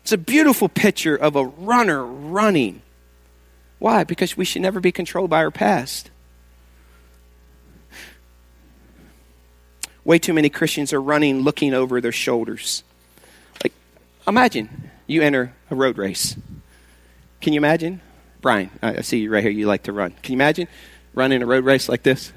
[0.04, 2.82] It's a beautiful picture of a runner running.
[3.80, 4.04] Why?
[4.04, 6.10] Because we should never be controlled by our past.
[10.04, 12.84] Way too many Christians are running looking over their shoulders.
[13.62, 13.74] Like,
[14.26, 16.38] imagine you enter a road race.
[17.42, 18.00] Can you imagine?
[18.42, 19.52] Brian, I see you right here.
[19.52, 20.12] You like to run.
[20.22, 20.68] Can you imagine
[21.14, 22.32] running a road race like this?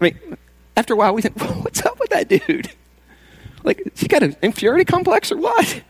[0.00, 0.36] I mean,
[0.76, 2.70] after a while, we think, what's up with that dude?
[3.64, 5.82] Like, he got an inferiority complex or what?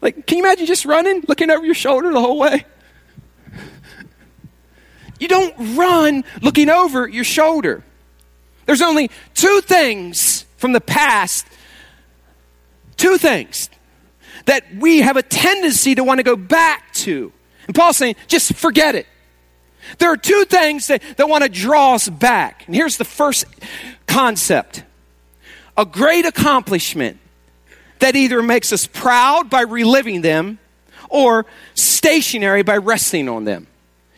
[0.00, 2.64] Like, can you imagine just running, looking over your shoulder the whole way?
[5.18, 7.82] You don't run looking over your shoulder.
[8.66, 11.46] There's only two things from the past,
[12.96, 13.70] two things
[14.44, 17.32] that we have a tendency to want to go back to.
[17.68, 19.06] And Paul's saying, just forget it.
[19.98, 22.64] There are two things that, that want to draw us back.
[22.66, 23.44] And here's the first
[24.06, 24.82] concept
[25.76, 27.18] a great accomplishment
[28.00, 30.58] that either makes us proud by reliving them
[31.08, 33.68] or stationary by resting on them.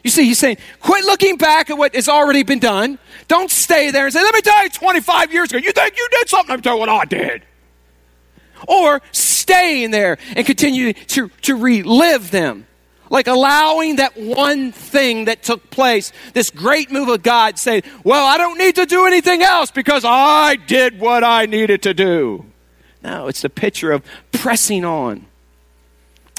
[0.03, 2.99] You see, he's saying, quit looking back at what has already been done.
[3.29, 6.09] Don't stay there and say, let me tell you 25 years ago, you think you
[6.11, 7.43] did something, let me tell you what I did.
[8.67, 12.67] Or staying there and continue to, to relive them.
[13.11, 18.27] Like allowing that one thing that took place, this great move of God, say, well,
[18.27, 22.47] I don't need to do anything else because I did what I needed to do.
[23.03, 24.03] No, it's the picture of
[24.33, 25.27] pressing on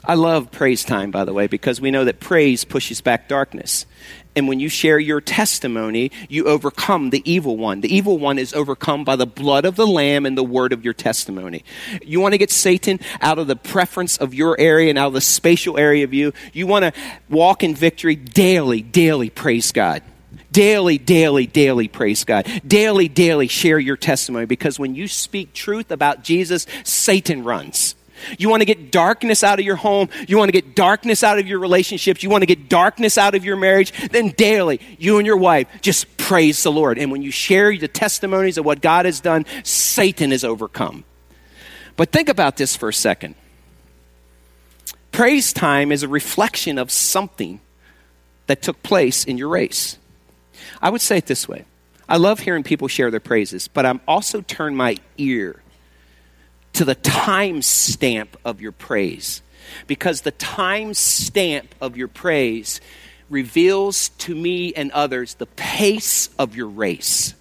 [0.04, 3.86] I love praise time, by the way, because we know that praise pushes back darkness.
[4.36, 7.82] And when you share your testimony, you overcome the evil one.
[7.82, 10.86] The evil one is overcome by the blood of the Lamb and the word of
[10.86, 11.66] your testimony.
[12.02, 15.14] You want to get Satan out of the preference of your area and out of
[15.14, 16.32] the spatial area of you.
[16.54, 16.94] You want to
[17.30, 20.02] walk in victory daily, daily, praise God.
[20.50, 22.46] Daily, daily, daily praise God.
[22.66, 27.96] Daily, daily share your testimony because when you speak truth about Jesus, Satan runs.
[28.38, 30.10] You want to get darkness out of your home.
[30.28, 32.24] You want to get darkness out of your relationships.
[32.24, 33.92] You want to get darkness out of your marriage.
[34.10, 36.98] Then daily, you and your wife just praise the Lord.
[36.98, 41.04] And when you share the testimonies of what God has done, Satan is overcome.
[41.96, 43.36] But think about this for a second.
[45.12, 47.60] Praise time is a reflection of something
[48.48, 49.98] that took place in your race.
[50.82, 51.66] I would say it this way
[52.08, 55.61] I love hearing people share their praises, but I'm also turn my ear
[56.74, 59.42] to the time stamp of your praise.
[59.88, 62.82] Because the time stamp of your praise
[63.30, 67.34] reveals to me and others the pace of your race.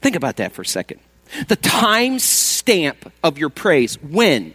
[0.00, 1.00] Think about that for a second.
[1.48, 4.00] The time stamp of your praise.
[4.02, 4.54] When?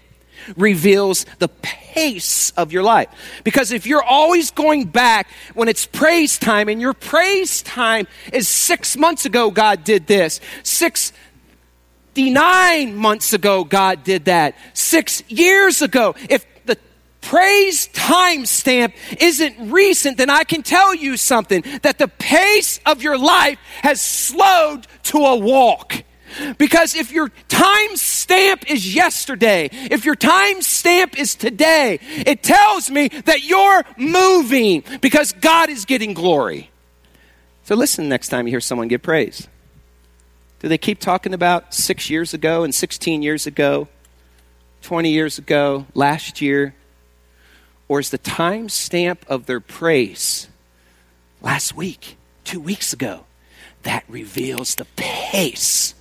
[0.58, 3.10] reveals the pace of your life.
[3.44, 8.48] Because if you're always going back when it's praise time and your praise time is
[8.48, 10.40] six months ago, God did this.
[10.64, 11.14] Six
[12.16, 14.56] Nine months ago, God did that.
[14.74, 16.16] Six years ago.
[16.30, 16.78] If the
[17.22, 23.18] praise timestamp isn't recent, then I can tell you something that the pace of your
[23.18, 26.04] life has slowed to a walk.
[26.58, 32.90] Because if your time stamp is yesterday, if your time stamp is today, it tells
[32.90, 36.72] me that you're moving because God is getting glory.
[37.64, 39.48] So listen next time you hear someone give praise.
[40.60, 43.88] Do they keep talking about six years ago and 16 years ago,
[44.82, 46.76] 20 years ago, last year?
[47.88, 50.48] Or is the time stamp of their praise
[51.42, 53.26] last week, two weeks ago?
[53.84, 55.94] That reveals the pace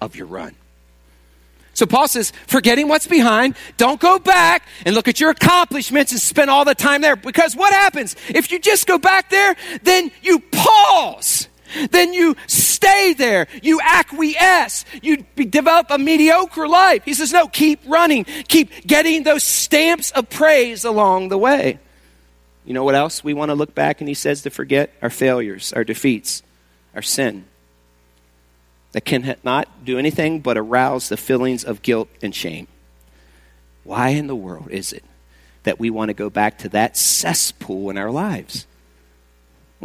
[0.00, 0.54] of your run.
[1.76, 6.18] So Paul says, forgetting what's behind, don't go back and look at your accomplishments and
[6.18, 7.16] spend all the time there.
[7.16, 8.16] Because what happens?
[8.28, 11.45] If you just go back there, then you pause.
[11.90, 13.46] Then you stay there.
[13.62, 14.84] You acquiesce.
[15.02, 17.04] You develop a mediocre life.
[17.04, 18.24] He says, no, keep running.
[18.24, 21.78] Keep getting those stamps of praise along the way.
[22.64, 24.92] You know what else we want to look back and he says to forget?
[25.00, 26.42] Our failures, our defeats,
[26.94, 27.44] our sin
[28.92, 32.66] that cannot do anything but arouse the feelings of guilt and shame.
[33.84, 35.04] Why in the world is it
[35.64, 38.66] that we want to go back to that cesspool in our lives?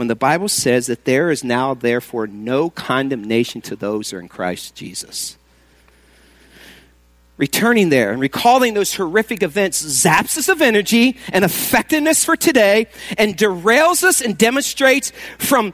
[0.01, 4.19] When the Bible says that there is now, therefore, no condemnation to those who are
[4.19, 5.37] in Christ Jesus.
[7.37, 12.87] Returning there and recalling those horrific events zaps us of energy and effectiveness for today
[13.15, 15.71] and derails us and demonstrates from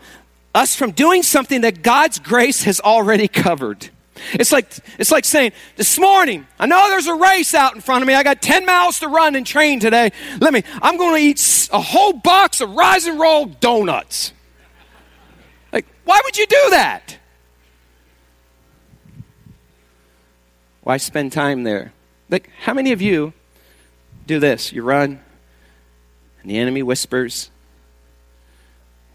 [0.53, 3.91] us from doing something that God's grace has already covered.
[4.33, 8.01] It's like, it's like saying, this morning, I know there's a race out in front
[8.01, 8.13] of me.
[8.13, 10.11] I got 10 miles to run and train today.
[10.39, 14.33] Let me, I'm going to eat a whole box of Rise'n Roll donuts.
[15.71, 17.17] Like, why would you do that?
[20.81, 21.93] Why spend time there?
[22.29, 23.33] Like, how many of you
[24.25, 24.71] do this?
[24.71, 25.19] You run,
[26.41, 27.49] and the enemy whispers,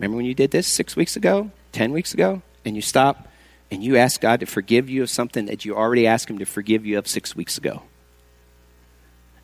[0.03, 3.29] Remember when you did this six weeks ago, 10 weeks ago, and you stop
[3.73, 6.45] and you ask God to forgive you of something that you already asked Him to
[6.45, 7.83] forgive you of six weeks ago?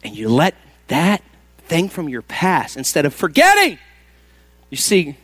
[0.04, 0.54] And you let
[0.88, 1.22] that
[1.60, 3.78] thing from your past instead of forgetting.
[4.68, 5.16] You see,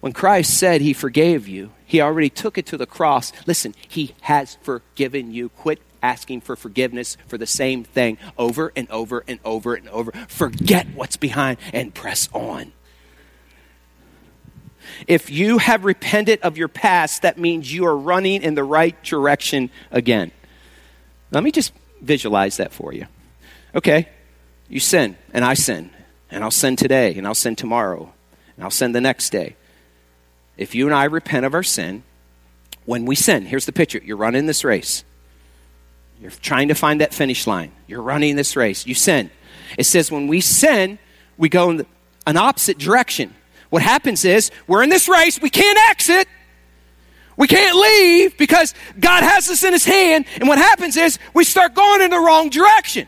[0.00, 3.32] when Christ said He forgave you, He already took it to the cross.
[3.46, 5.48] Listen, He has forgiven you.
[5.48, 10.12] Quit asking for forgiveness for the same thing over and over and over and over.
[10.28, 12.74] Forget what's behind and press on.
[15.06, 19.00] If you have repented of your past, that means you are running in the right
[19.02, 20.32] direction again.
[21.30, 23.06] Let me just visualize that for you.
[23.74, 24.08] Okay,
[24.68, 25.90] you sin, and I sin,
[26.30, 28.12] and I'll sin today, and I'll sin tomorrow,
[28.56, 29.56] and I'll sin the next day.
[30.56, 32.02] If you and I repent of our sin,
[32.84, 35.04] when we sin, here's the picture you're running this race.
[36.20, 37.70] You're trying to find that finish line.
[37.86, 38.86] You're running this race.
[38.86, 39.30] You sin.
[39.76, 40.98] It says when we sin,
[41.36, 41.86] we go in
[42.26, 43.34] an opposite direction.
[43.70, 46.28] What happens is we're in this race, we can't exit.
[47.36, 50.24] We can't leave because God has us in his hand.
[50.40, 53.06] And what happens is we start going in the wrong direction.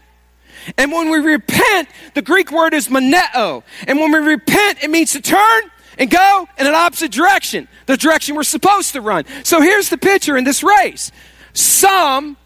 [0.78, 3.64] And when we repent, the Greek word is moneo.
[3.88, 5.62] And when we repent, it means to turn
[5.98, 9.24] and go in an opposite direction, the direction we're supposed to run.
[9.42, 11.10] So here's the picture in this race.
[11.52, 12.36] Some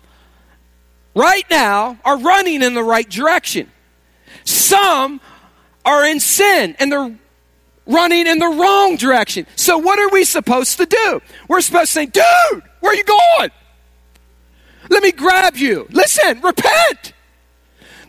[1.14, 3.70] right now are running in the right direction.
[4.44, 5.20] Some
[5.84, 7.18] are in sin and they're
[7.86, 9.46] running in the wrong direction.
[9.56, 11.20] So, what are we supposed to do?
[11.48, 13.50] We're supposed to say, dude, where are you going?
[14.90, 15.86] Let me grab you.
[15.90, 17.12] Listen, repent.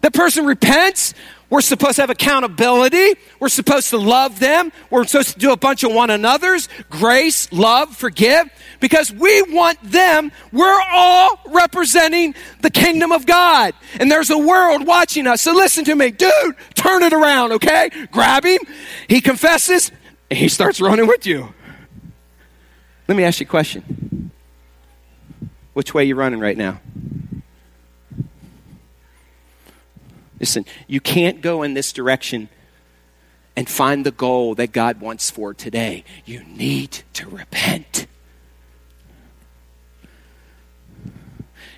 [0.01, 1.13] The person repents.
[1.56, 3.14] We're supposed to have accountability.
[3.39, 4.74] We're supposed to love them.
[4.89, 8.49] We're supposed to do a bunch of one another's grace, love, forgive,
[8.82, 10.34] because we want them.
[10.51, 13.74] We're all representing the kingdom of God.
[14.01, 15.43] And there's a world watching us.
[15.43, 16.12] So listen to me.
[16.12, 17.89] Dude, turn it around, okay?
[18.12, 18.60] Grab him.
[19.08, 19.93] He confesses,
[20.30, 21.53] and he starts running with you.
[23.08, 24.30] Let me ask you a question.
[25.72, 26.82] Which way are you running right now?
[30.45, 32.49] Listen, you can't go in this direction
[33.55, 36.03] and find the goal that God wants for today.
[36.23, 38.05] You need to repent.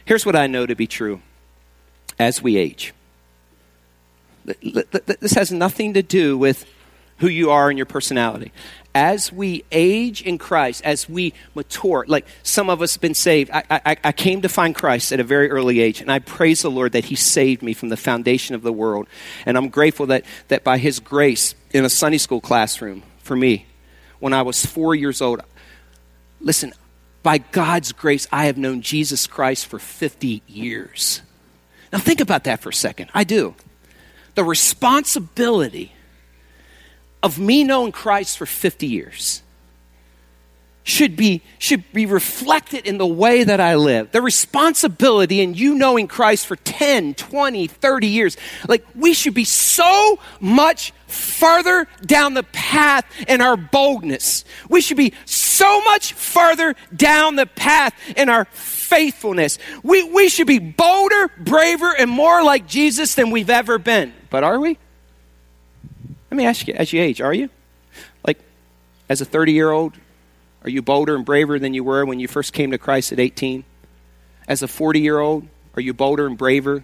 [0.03, 1.21] Here's what I know to be true
[2.19, 2.93] as we age.
[4.43, 6.65] This has nothing to do with
[7.19, 8.51] who you are and your personality.
[8.97, 13.51] As we age in Christ, as we mature, like some of us have been saved.
[13.53, 16.63] I, I, I, came to find Christ at a very early age, and I praise
[16.63, 19.05] the Lord that He saved me from the foundation of the world.
[19.45, 23.67] And I'm grateful that, that by His grace, in a Sunday school classroom, for me,
[24.17, 25.43] when I was four years old,
[26.41, 26.73] listen,
[27.21, 31.21] by God's grace, I have known Jesus Christ for 50 years.
[31.93, 33.11] Now, think about that for a second.
[33.13, 33.53] I do.
[34.33, 35.93] The responsibility
[37.23, 39.41] of me knowing Christ for 50 years
[40.87, 44.11] should be, should be reflected in the way that I live.
[44.11, 48.37] The responsibility in you knowing Christ for 10, 20, 30 years.
[48.69, 54.45] Like, we should be so much further down the path in our boldness.
[54.69, 59.59] We should be so much further down the path in our faithfulness.
[59.83, 64.13] We, we should be bolder, braver, and more like Jesus than we've ever been.
[64.29, 64.77] But are we?
[66.29, 67.49] Let me ask you, as you age, are you?
[68.25, 68.39] Like,
[69.09, 69.95] as a 30 year old,
[70.63, 73.19] are you bolder and braver than you were when you first came to Christ at
[73.19, 73.63] 18?
[74.47, 76.83] As a 40 year old, are you bolder and braver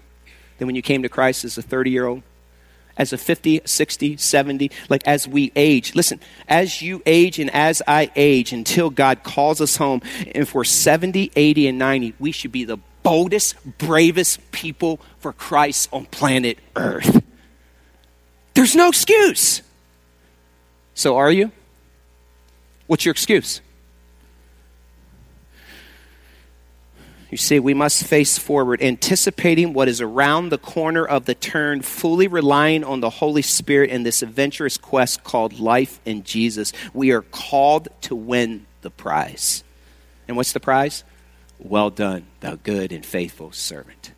[0.58, 2.24] than when you came to Christ as a 30 year old?
[2.96, 5.96] As a 50, 60, 70, like as we age.
[5.96, 10.64] Listen, as you age and as I age until God calls us home, if we're
[10.64, 16.60] 70, 80, and 90, we should be the boldest, bravest people for Christ on planet
[16.76, 17.24] Earth.
[18.54, 19.62] There's no excuse.
[20.94, 21.52] So are you?
[22.88, 23.62] What's your excuse?
[27.34, 31.82] You see, we must face forward, anticipating what is around the corner of the turn,
[31.82, 36.74] fully relying on the Holy Spirit in this adventurous quest called life in Jesus.
[36.94, 39.64] We are called to win the prize.
[40.28, 41.04] And what's the prize?
[41.58, 44.12] Well done, thou good and faithful servant.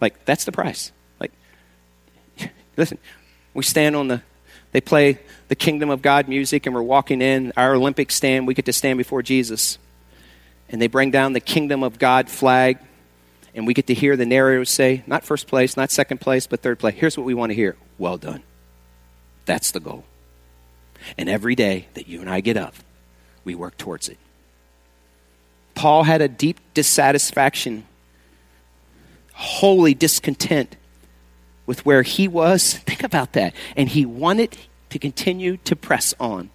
[0.00, 0.90] Like, that's the prize.
[1.20, 1.30] Like,
[2.76, 2.98] listen,
[3.54, 4.22] we stand on the,
[4.72, 8.46] they play the kingdom of God music, and we're walking in our Olympic stand.
[8.46, 9.78] We get to stand before Jesus
[10.72, 12.78] and they bring down the kingdom of God flag,
[13.54, 16.62] and we get to hear the narrator say, not first place, not second place, but
[16.62, 16.94] third place.
[16.96, 18.42] Here's what we want to hear Well done.
[19.44, 20.04] That's the goal.
[21.18, 22.74] And every day that you and I get up,
[23.44, 24.18] we work towards it.
[25.74, 27.86] Paul had a deep dissatisfaction,
[29.34, 30.76] holy discontent
[31.72, 32.74] with where he was.
[32.74, 33.54] Think about that.
[33.78, 34.58] And he wanted
[34.90, 36.50] to continue to press on.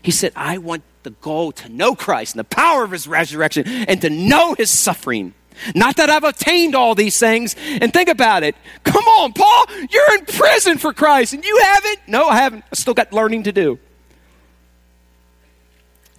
[0.00, 3.64] He said, I want the goal to know Christ and the power of his resurrection
[3.66, 5.34] and to know his suffering.
[5.74, 7.54] Not that I've attained all these things.
[7.82, 8.56] And think about it.
[8.82, 11.98] Come on, Paul, you're in prison for Christ and you haven't?
[12.08, 12.64] No, I haven't.
[12.72, 13.78] I still got learning to do.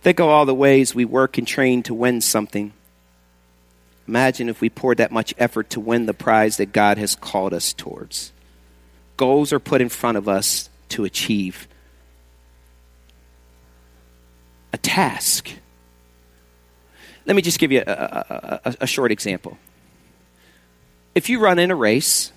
[0.01, 2.73] Think of all the ways we work and train to win something.
[4.07, 7.53] Imagine if we poured that much effort to win the prize that God has called
[7.53, 8.31] us towards.
[9.17, 11.67] Goals are put in front of us to achieve
[14.71, 15.51] a task.
[17.25, 19.57] Let me just give you a, a, a, a short example.
[21.13, 22.31] If you run in a race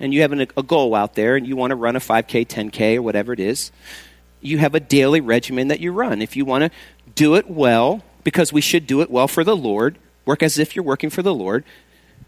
[0.00, 2.46] and you have an, a goal out there and you want to run a 5K,
[2.46, 3.70] 10K, or whatever it is,
[4.42, 6.20] you have a daily regimen that you run.
[6.20, 6.70] If you want to
[7.14, 10.74] do it well, because we should do it well for the Lord, work as if
[10.74, 11.64] you're working for the Lord,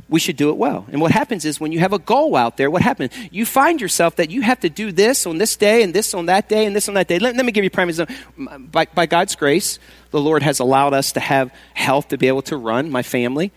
[0.08, 0.86] we should do it well.
[0.92, 3.12] And what happens is when you have a goal out there, what happens?
[3.30, 6.26] You find yourself that you have to do this on this day and this on
[6.26, 7.18] that day and this on that day.
[7.18, 8.14] Let, let me give you a prime example.
[8.36, 9.78] By, by God's grace,
[10.12, 13.50] the Lord has allowed us to have health to be able to run, my family,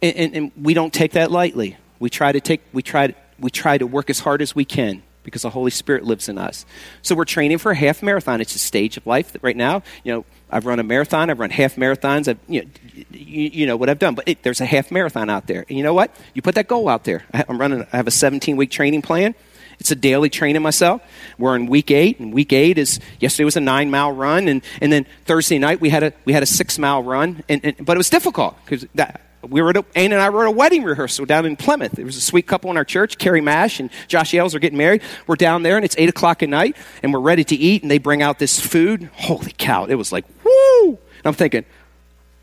[0.00, 1.76] and, and, and we don't take that lightly.
[1.98, 5.02] We try to take, we try, we try to work as hard as we can
[5.30, 6.66] because the Holy Spirit lives in us.
[7.02, 8.40] So we're training for a half marathon.
[8.40, 9.82] It's a stage of life right now.
[10.04, 11.30] You know, I've run a marathon.
[11.30, 12.28] I've run half marathons.
[12.28, 12.68] I've, you, know,
[13.12, 14.14] you, you know what I've done.
[14.14, 15.64] But it, there's a half marathon out there.
[15.68, 16.14] And you know what?
[16.34, 17.24] You put that goal out there.
[17.32, 17.86] I, am running.
[17.92, 19.34] I have a 17 week training plan.
[19.78, 21.00] It's a daily training myself.
[21.38, 24.62] We're in week eight, and week eight is yesterday was a nine mile run, and,
[24.82, 27.86] and then Thursday night we had a we had a six mile run, and, and
[27.86, 30.50] but it was difficult because that we were at a, and I were at a
[30.50, 31.92] wedding rehearsal down in Plymouth.
[31.92, 34.78] There was a sweet couple in our church, Carrie Mash and Josh Yales are getting
[34.78, 35.02] married.
[35.26, 37.90] We're down there and it's eight o'clock at night and we're ready to eat and
[37.90, 39.10] they bring out this food.
[39.14, 39.86] Holy cow!
[39.86, 40.88] It was like woo!
[40.88, 41.64] And I'm thinking,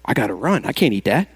[0.05, 0.65] I got to run.
[0.65, 1.27] I can't eat that.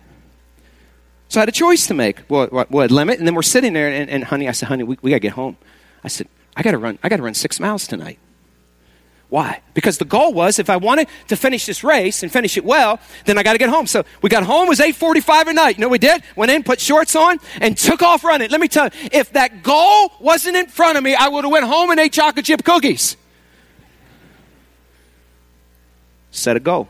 [1.27, 2.19] So I had a choice to make.
[2.21, 3.19] What, what limit?
[3.19, 5.21] And then we're sitting there and, and honey, I said, honey, we, we got to
[5.21, 5.57] get home.
[6.03, 6.99] I said, I got to run.
[7.03, 8.19] I got to run six miles tonight.
[9.31, 9.61] Why?
[9.73, 12.99] Because the goal was if I wanted to finish this race and finish it well,
[13.23, 13.87] then I got to get home.
[13.87, 15.77] So we got home, it was 8.45 at night.
[15.77, 16.21] You know what we did?
[16.35, 18.51] Went in, put shorts on, and took off running.
[18.51, 21.51] Let me tell you, if that goal wasn't in front of me, I would have
[21.51, 23.15] went home and ate chocolate chip cookies.
[26.31, 26.89] Set a goal.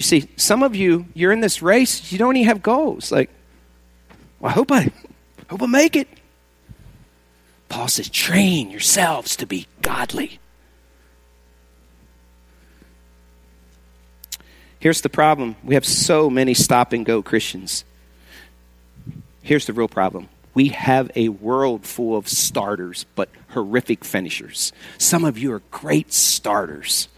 [0.00, 3.12] You see, some of you, you're in this race, you don't even have goals.
[3.12, 3.30] Like,
[4.40, 4.90] well, I hope I
[5.48, 6.08] hope I make it.
[7.68, 10.40] Paul says, train yourselves to be godly.
[14.80, 17.84] Here's the problem we have so many stop and go Christians.
[19.42, 24.72] Here's the real problem we have a world full of starters, but horrific finishers.
[24.98, 27.08] Some of you are great starters.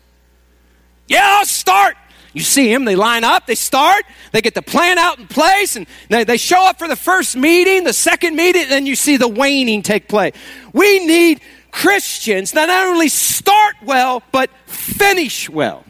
[1.08, 1.96] Yeah, I'll start.
[2.34, 5.76] You see them, they line up, they start, they get the plan out in place,
[5.76, 8.96] and they, they show up for the first meeting, the second meeting, and then you
[8.96, 10.34] see the waning take place.
[10.72, 15.84] We need Christians that not only start well, but finish well.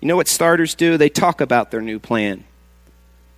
[0.00, 0.96] You know what starters do?
[0.96, 2.44] They talk about their new plan.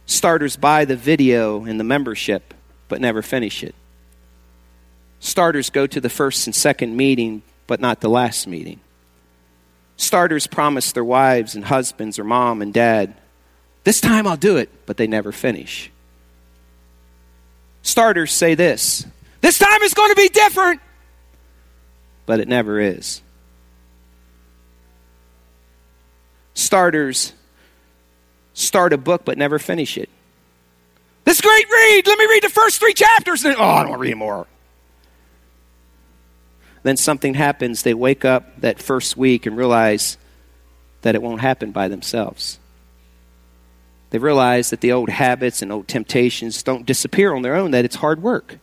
[0.06, 2.54] Starters buy the video and the membership,
[2.88, 3.74] but never finish it.
[5.18, 8.80] Starters go to the first and second meeting, but not the last meeting.
[9.96, 13.14] Starters promise their wives and husbands or mom and dad,
[13.84, 15.90] this time I'll do it, but they never finish.
[17.82, 19.06] Starters say this
[19.40, 20.80] this time is going to be different,
[22.26, 23.22] but it never is.
[26.54, 27.32] Starters
[28.54, 30.08] start a book but never finish it.
[31.24, 33.44] This great read, let me read the first three chapters.
[33.44, 34.46] Oh, I don't want to read more.
[36.82, 37.82] Then something happens.
[37.82, 40.18] They wake up that first week and realize
[41.02, 42.58] that it won't happen by themselves.
[44.10, 47.84] They realize that the old habits and old temptations don't disappear on their own, that
[47.84, 48.58] it's hard work.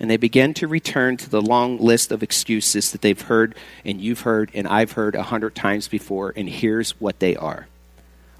[0.00, 4.00] And they begin to return to the long list of excuses that they've heard, and
[4.00, 6.32] you've heard, and I've heard a hundred times before.
[6.34, 7.68] And here's what they are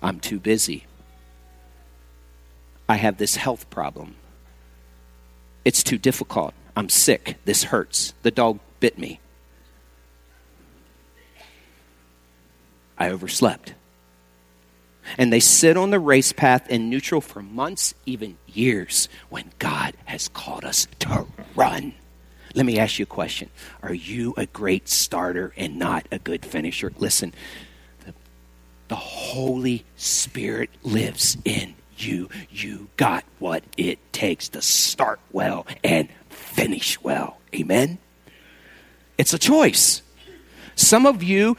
[0.02, 0.86] I'm too busy.
[2.88, 4.16] I have this health problem.
[5.64, 6.52] It's too difficult.
[6.76, 7.36] I'm sick.
[7.44, 8.12] This hurts.
[8.22, 9.20] The dog bit me.
[12.98, 13.74] I overslept.
[15.18, 19.94] And they sit on the race path in neutral for months, even years, when God
[20.04, 21.94] has called us to run.
[22.54, 23.50] Let me ask you a question
[23.82, 26.92] Are you a great starter and not a good finisher?
[26.98, 27.34] Listen,
[28.88, 32.28] the Holy Spirit lives in you.
[32.50, 37.38] You got what it takes to start well and finish well.
[37.54, 37.98] Amen?
[39.16, 40.02] It's a choice.
[40.76, 41.56] Some of you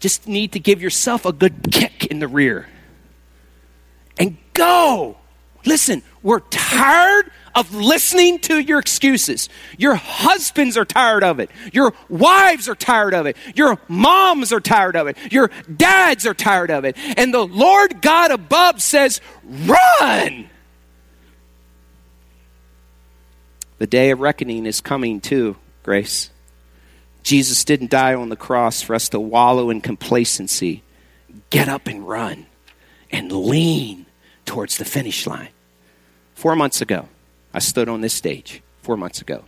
[0.00, 2.68] just need to give yourself a good kick in the rear
[4.54, 5.16] go.
[5.64, 9.48] Listen, we're tired of listening to your excuses.
[9.78, 11.50] Your husbands are tired of it.
[11.72, 13.36] Your wives are tired of it.
[13.54, 15.16] Your moms are tired of it.
[15.32, 16.96] Your dads are tired of it.
[17.16, 20.50] And the Lord God above says, run.
[23.78, 26.30] The day of reckoning is coming too, Grace.
[27.22, 30.82] Jesus didn't die on the cross for us to wallow in complacency.
[31.50, 32.46] Get up and run
[33.10, 34.03] and lean
[34.44, 35.50] towards the finish line.
[36.34, 37.08] Four months ago,
[37.52, 39.44] I stood on this stage four months ago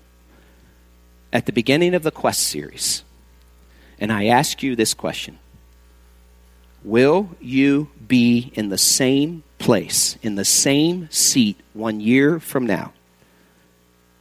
[1.32, 3.03] at the beginning of the Quest series,
[3.99, 5.38] and I asked you this question
[6.84, 12.92] Will you be in the same place, in the same seat one year from now,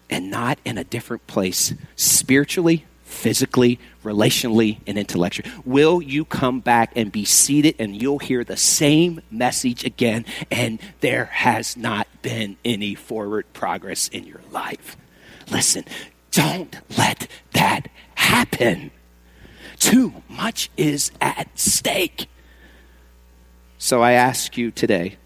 [0.10, 5.50] and not in a different place spiritually, physically, relationally, and intellectually?
[5.64, 10.80] Will you come back and be seated and you'll hear the same message again and
[11.00, 14.98] there has not been any forward progress in your life?
[15.50, 15.86] Listen,
[16.32, 18.92] don't let that happen.
[19.80, 22.28] Too much is at stake.
[23.78, 25.18] So I ask you today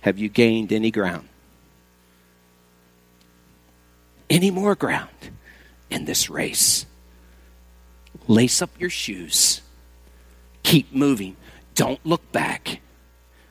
[0.00, 1.28] have you gained any ground?
[4.28, 5.10] Any more ground?
[5.92, 6.86] In this race.
[8.28, 9.60] Lace up your shoes.
[10.62, 11.36] Keep moving.
[11.74, 12.80] Don't look back.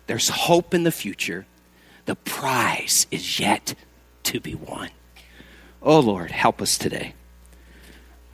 [0.08, 1.46] There's hope in the future.
[2.06, 3.76] The prize is yet
[4.24, 4.90] to be won.
[5.82, 7.14] Oh Lord, help us today.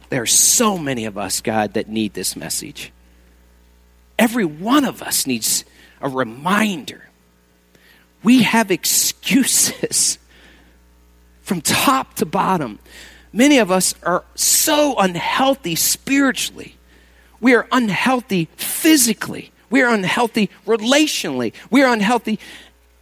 [0.10, 2.92] There are so many of us, God, that need this message.
[4.18, 5.66] Every one of us needs
[6.02, 7.10] a reminder.
[8.24, 10.18] We have excuses
[11.42, 12.80] from top to bottom
[13.34, 16.78] Many of us are so unhealthy spiritually.
[17.40, 19.52] We are unhealthy physically.
[19.70, 21.54] We are unhealthy relationally.
[21.70, 22.40] We are unhealthy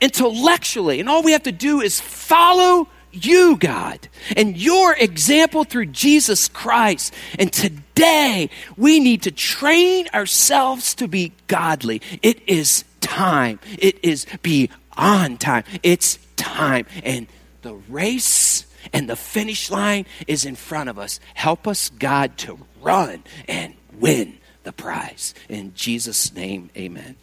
[0.01, 0.99] intellectually.
[0.99, 6.47] And all we have to do is follow you, God, and your example through Jesus
[6.49, 7.13] Christ.
[7.39, 12.01] And today, we need to train ourselves to be godly.
[12.21, 13.59] It is time.
[13.79, 15.63] It is beyond time.
[15.81, 16.87] It's time.
[17.03, 17.27] And
[17.61, 21.19] the race and the finish line is in front of us.
[21.33, 25.33] Help us, God, to run and win the prize.
[25.49, 27.15] In Jesus' name, amen.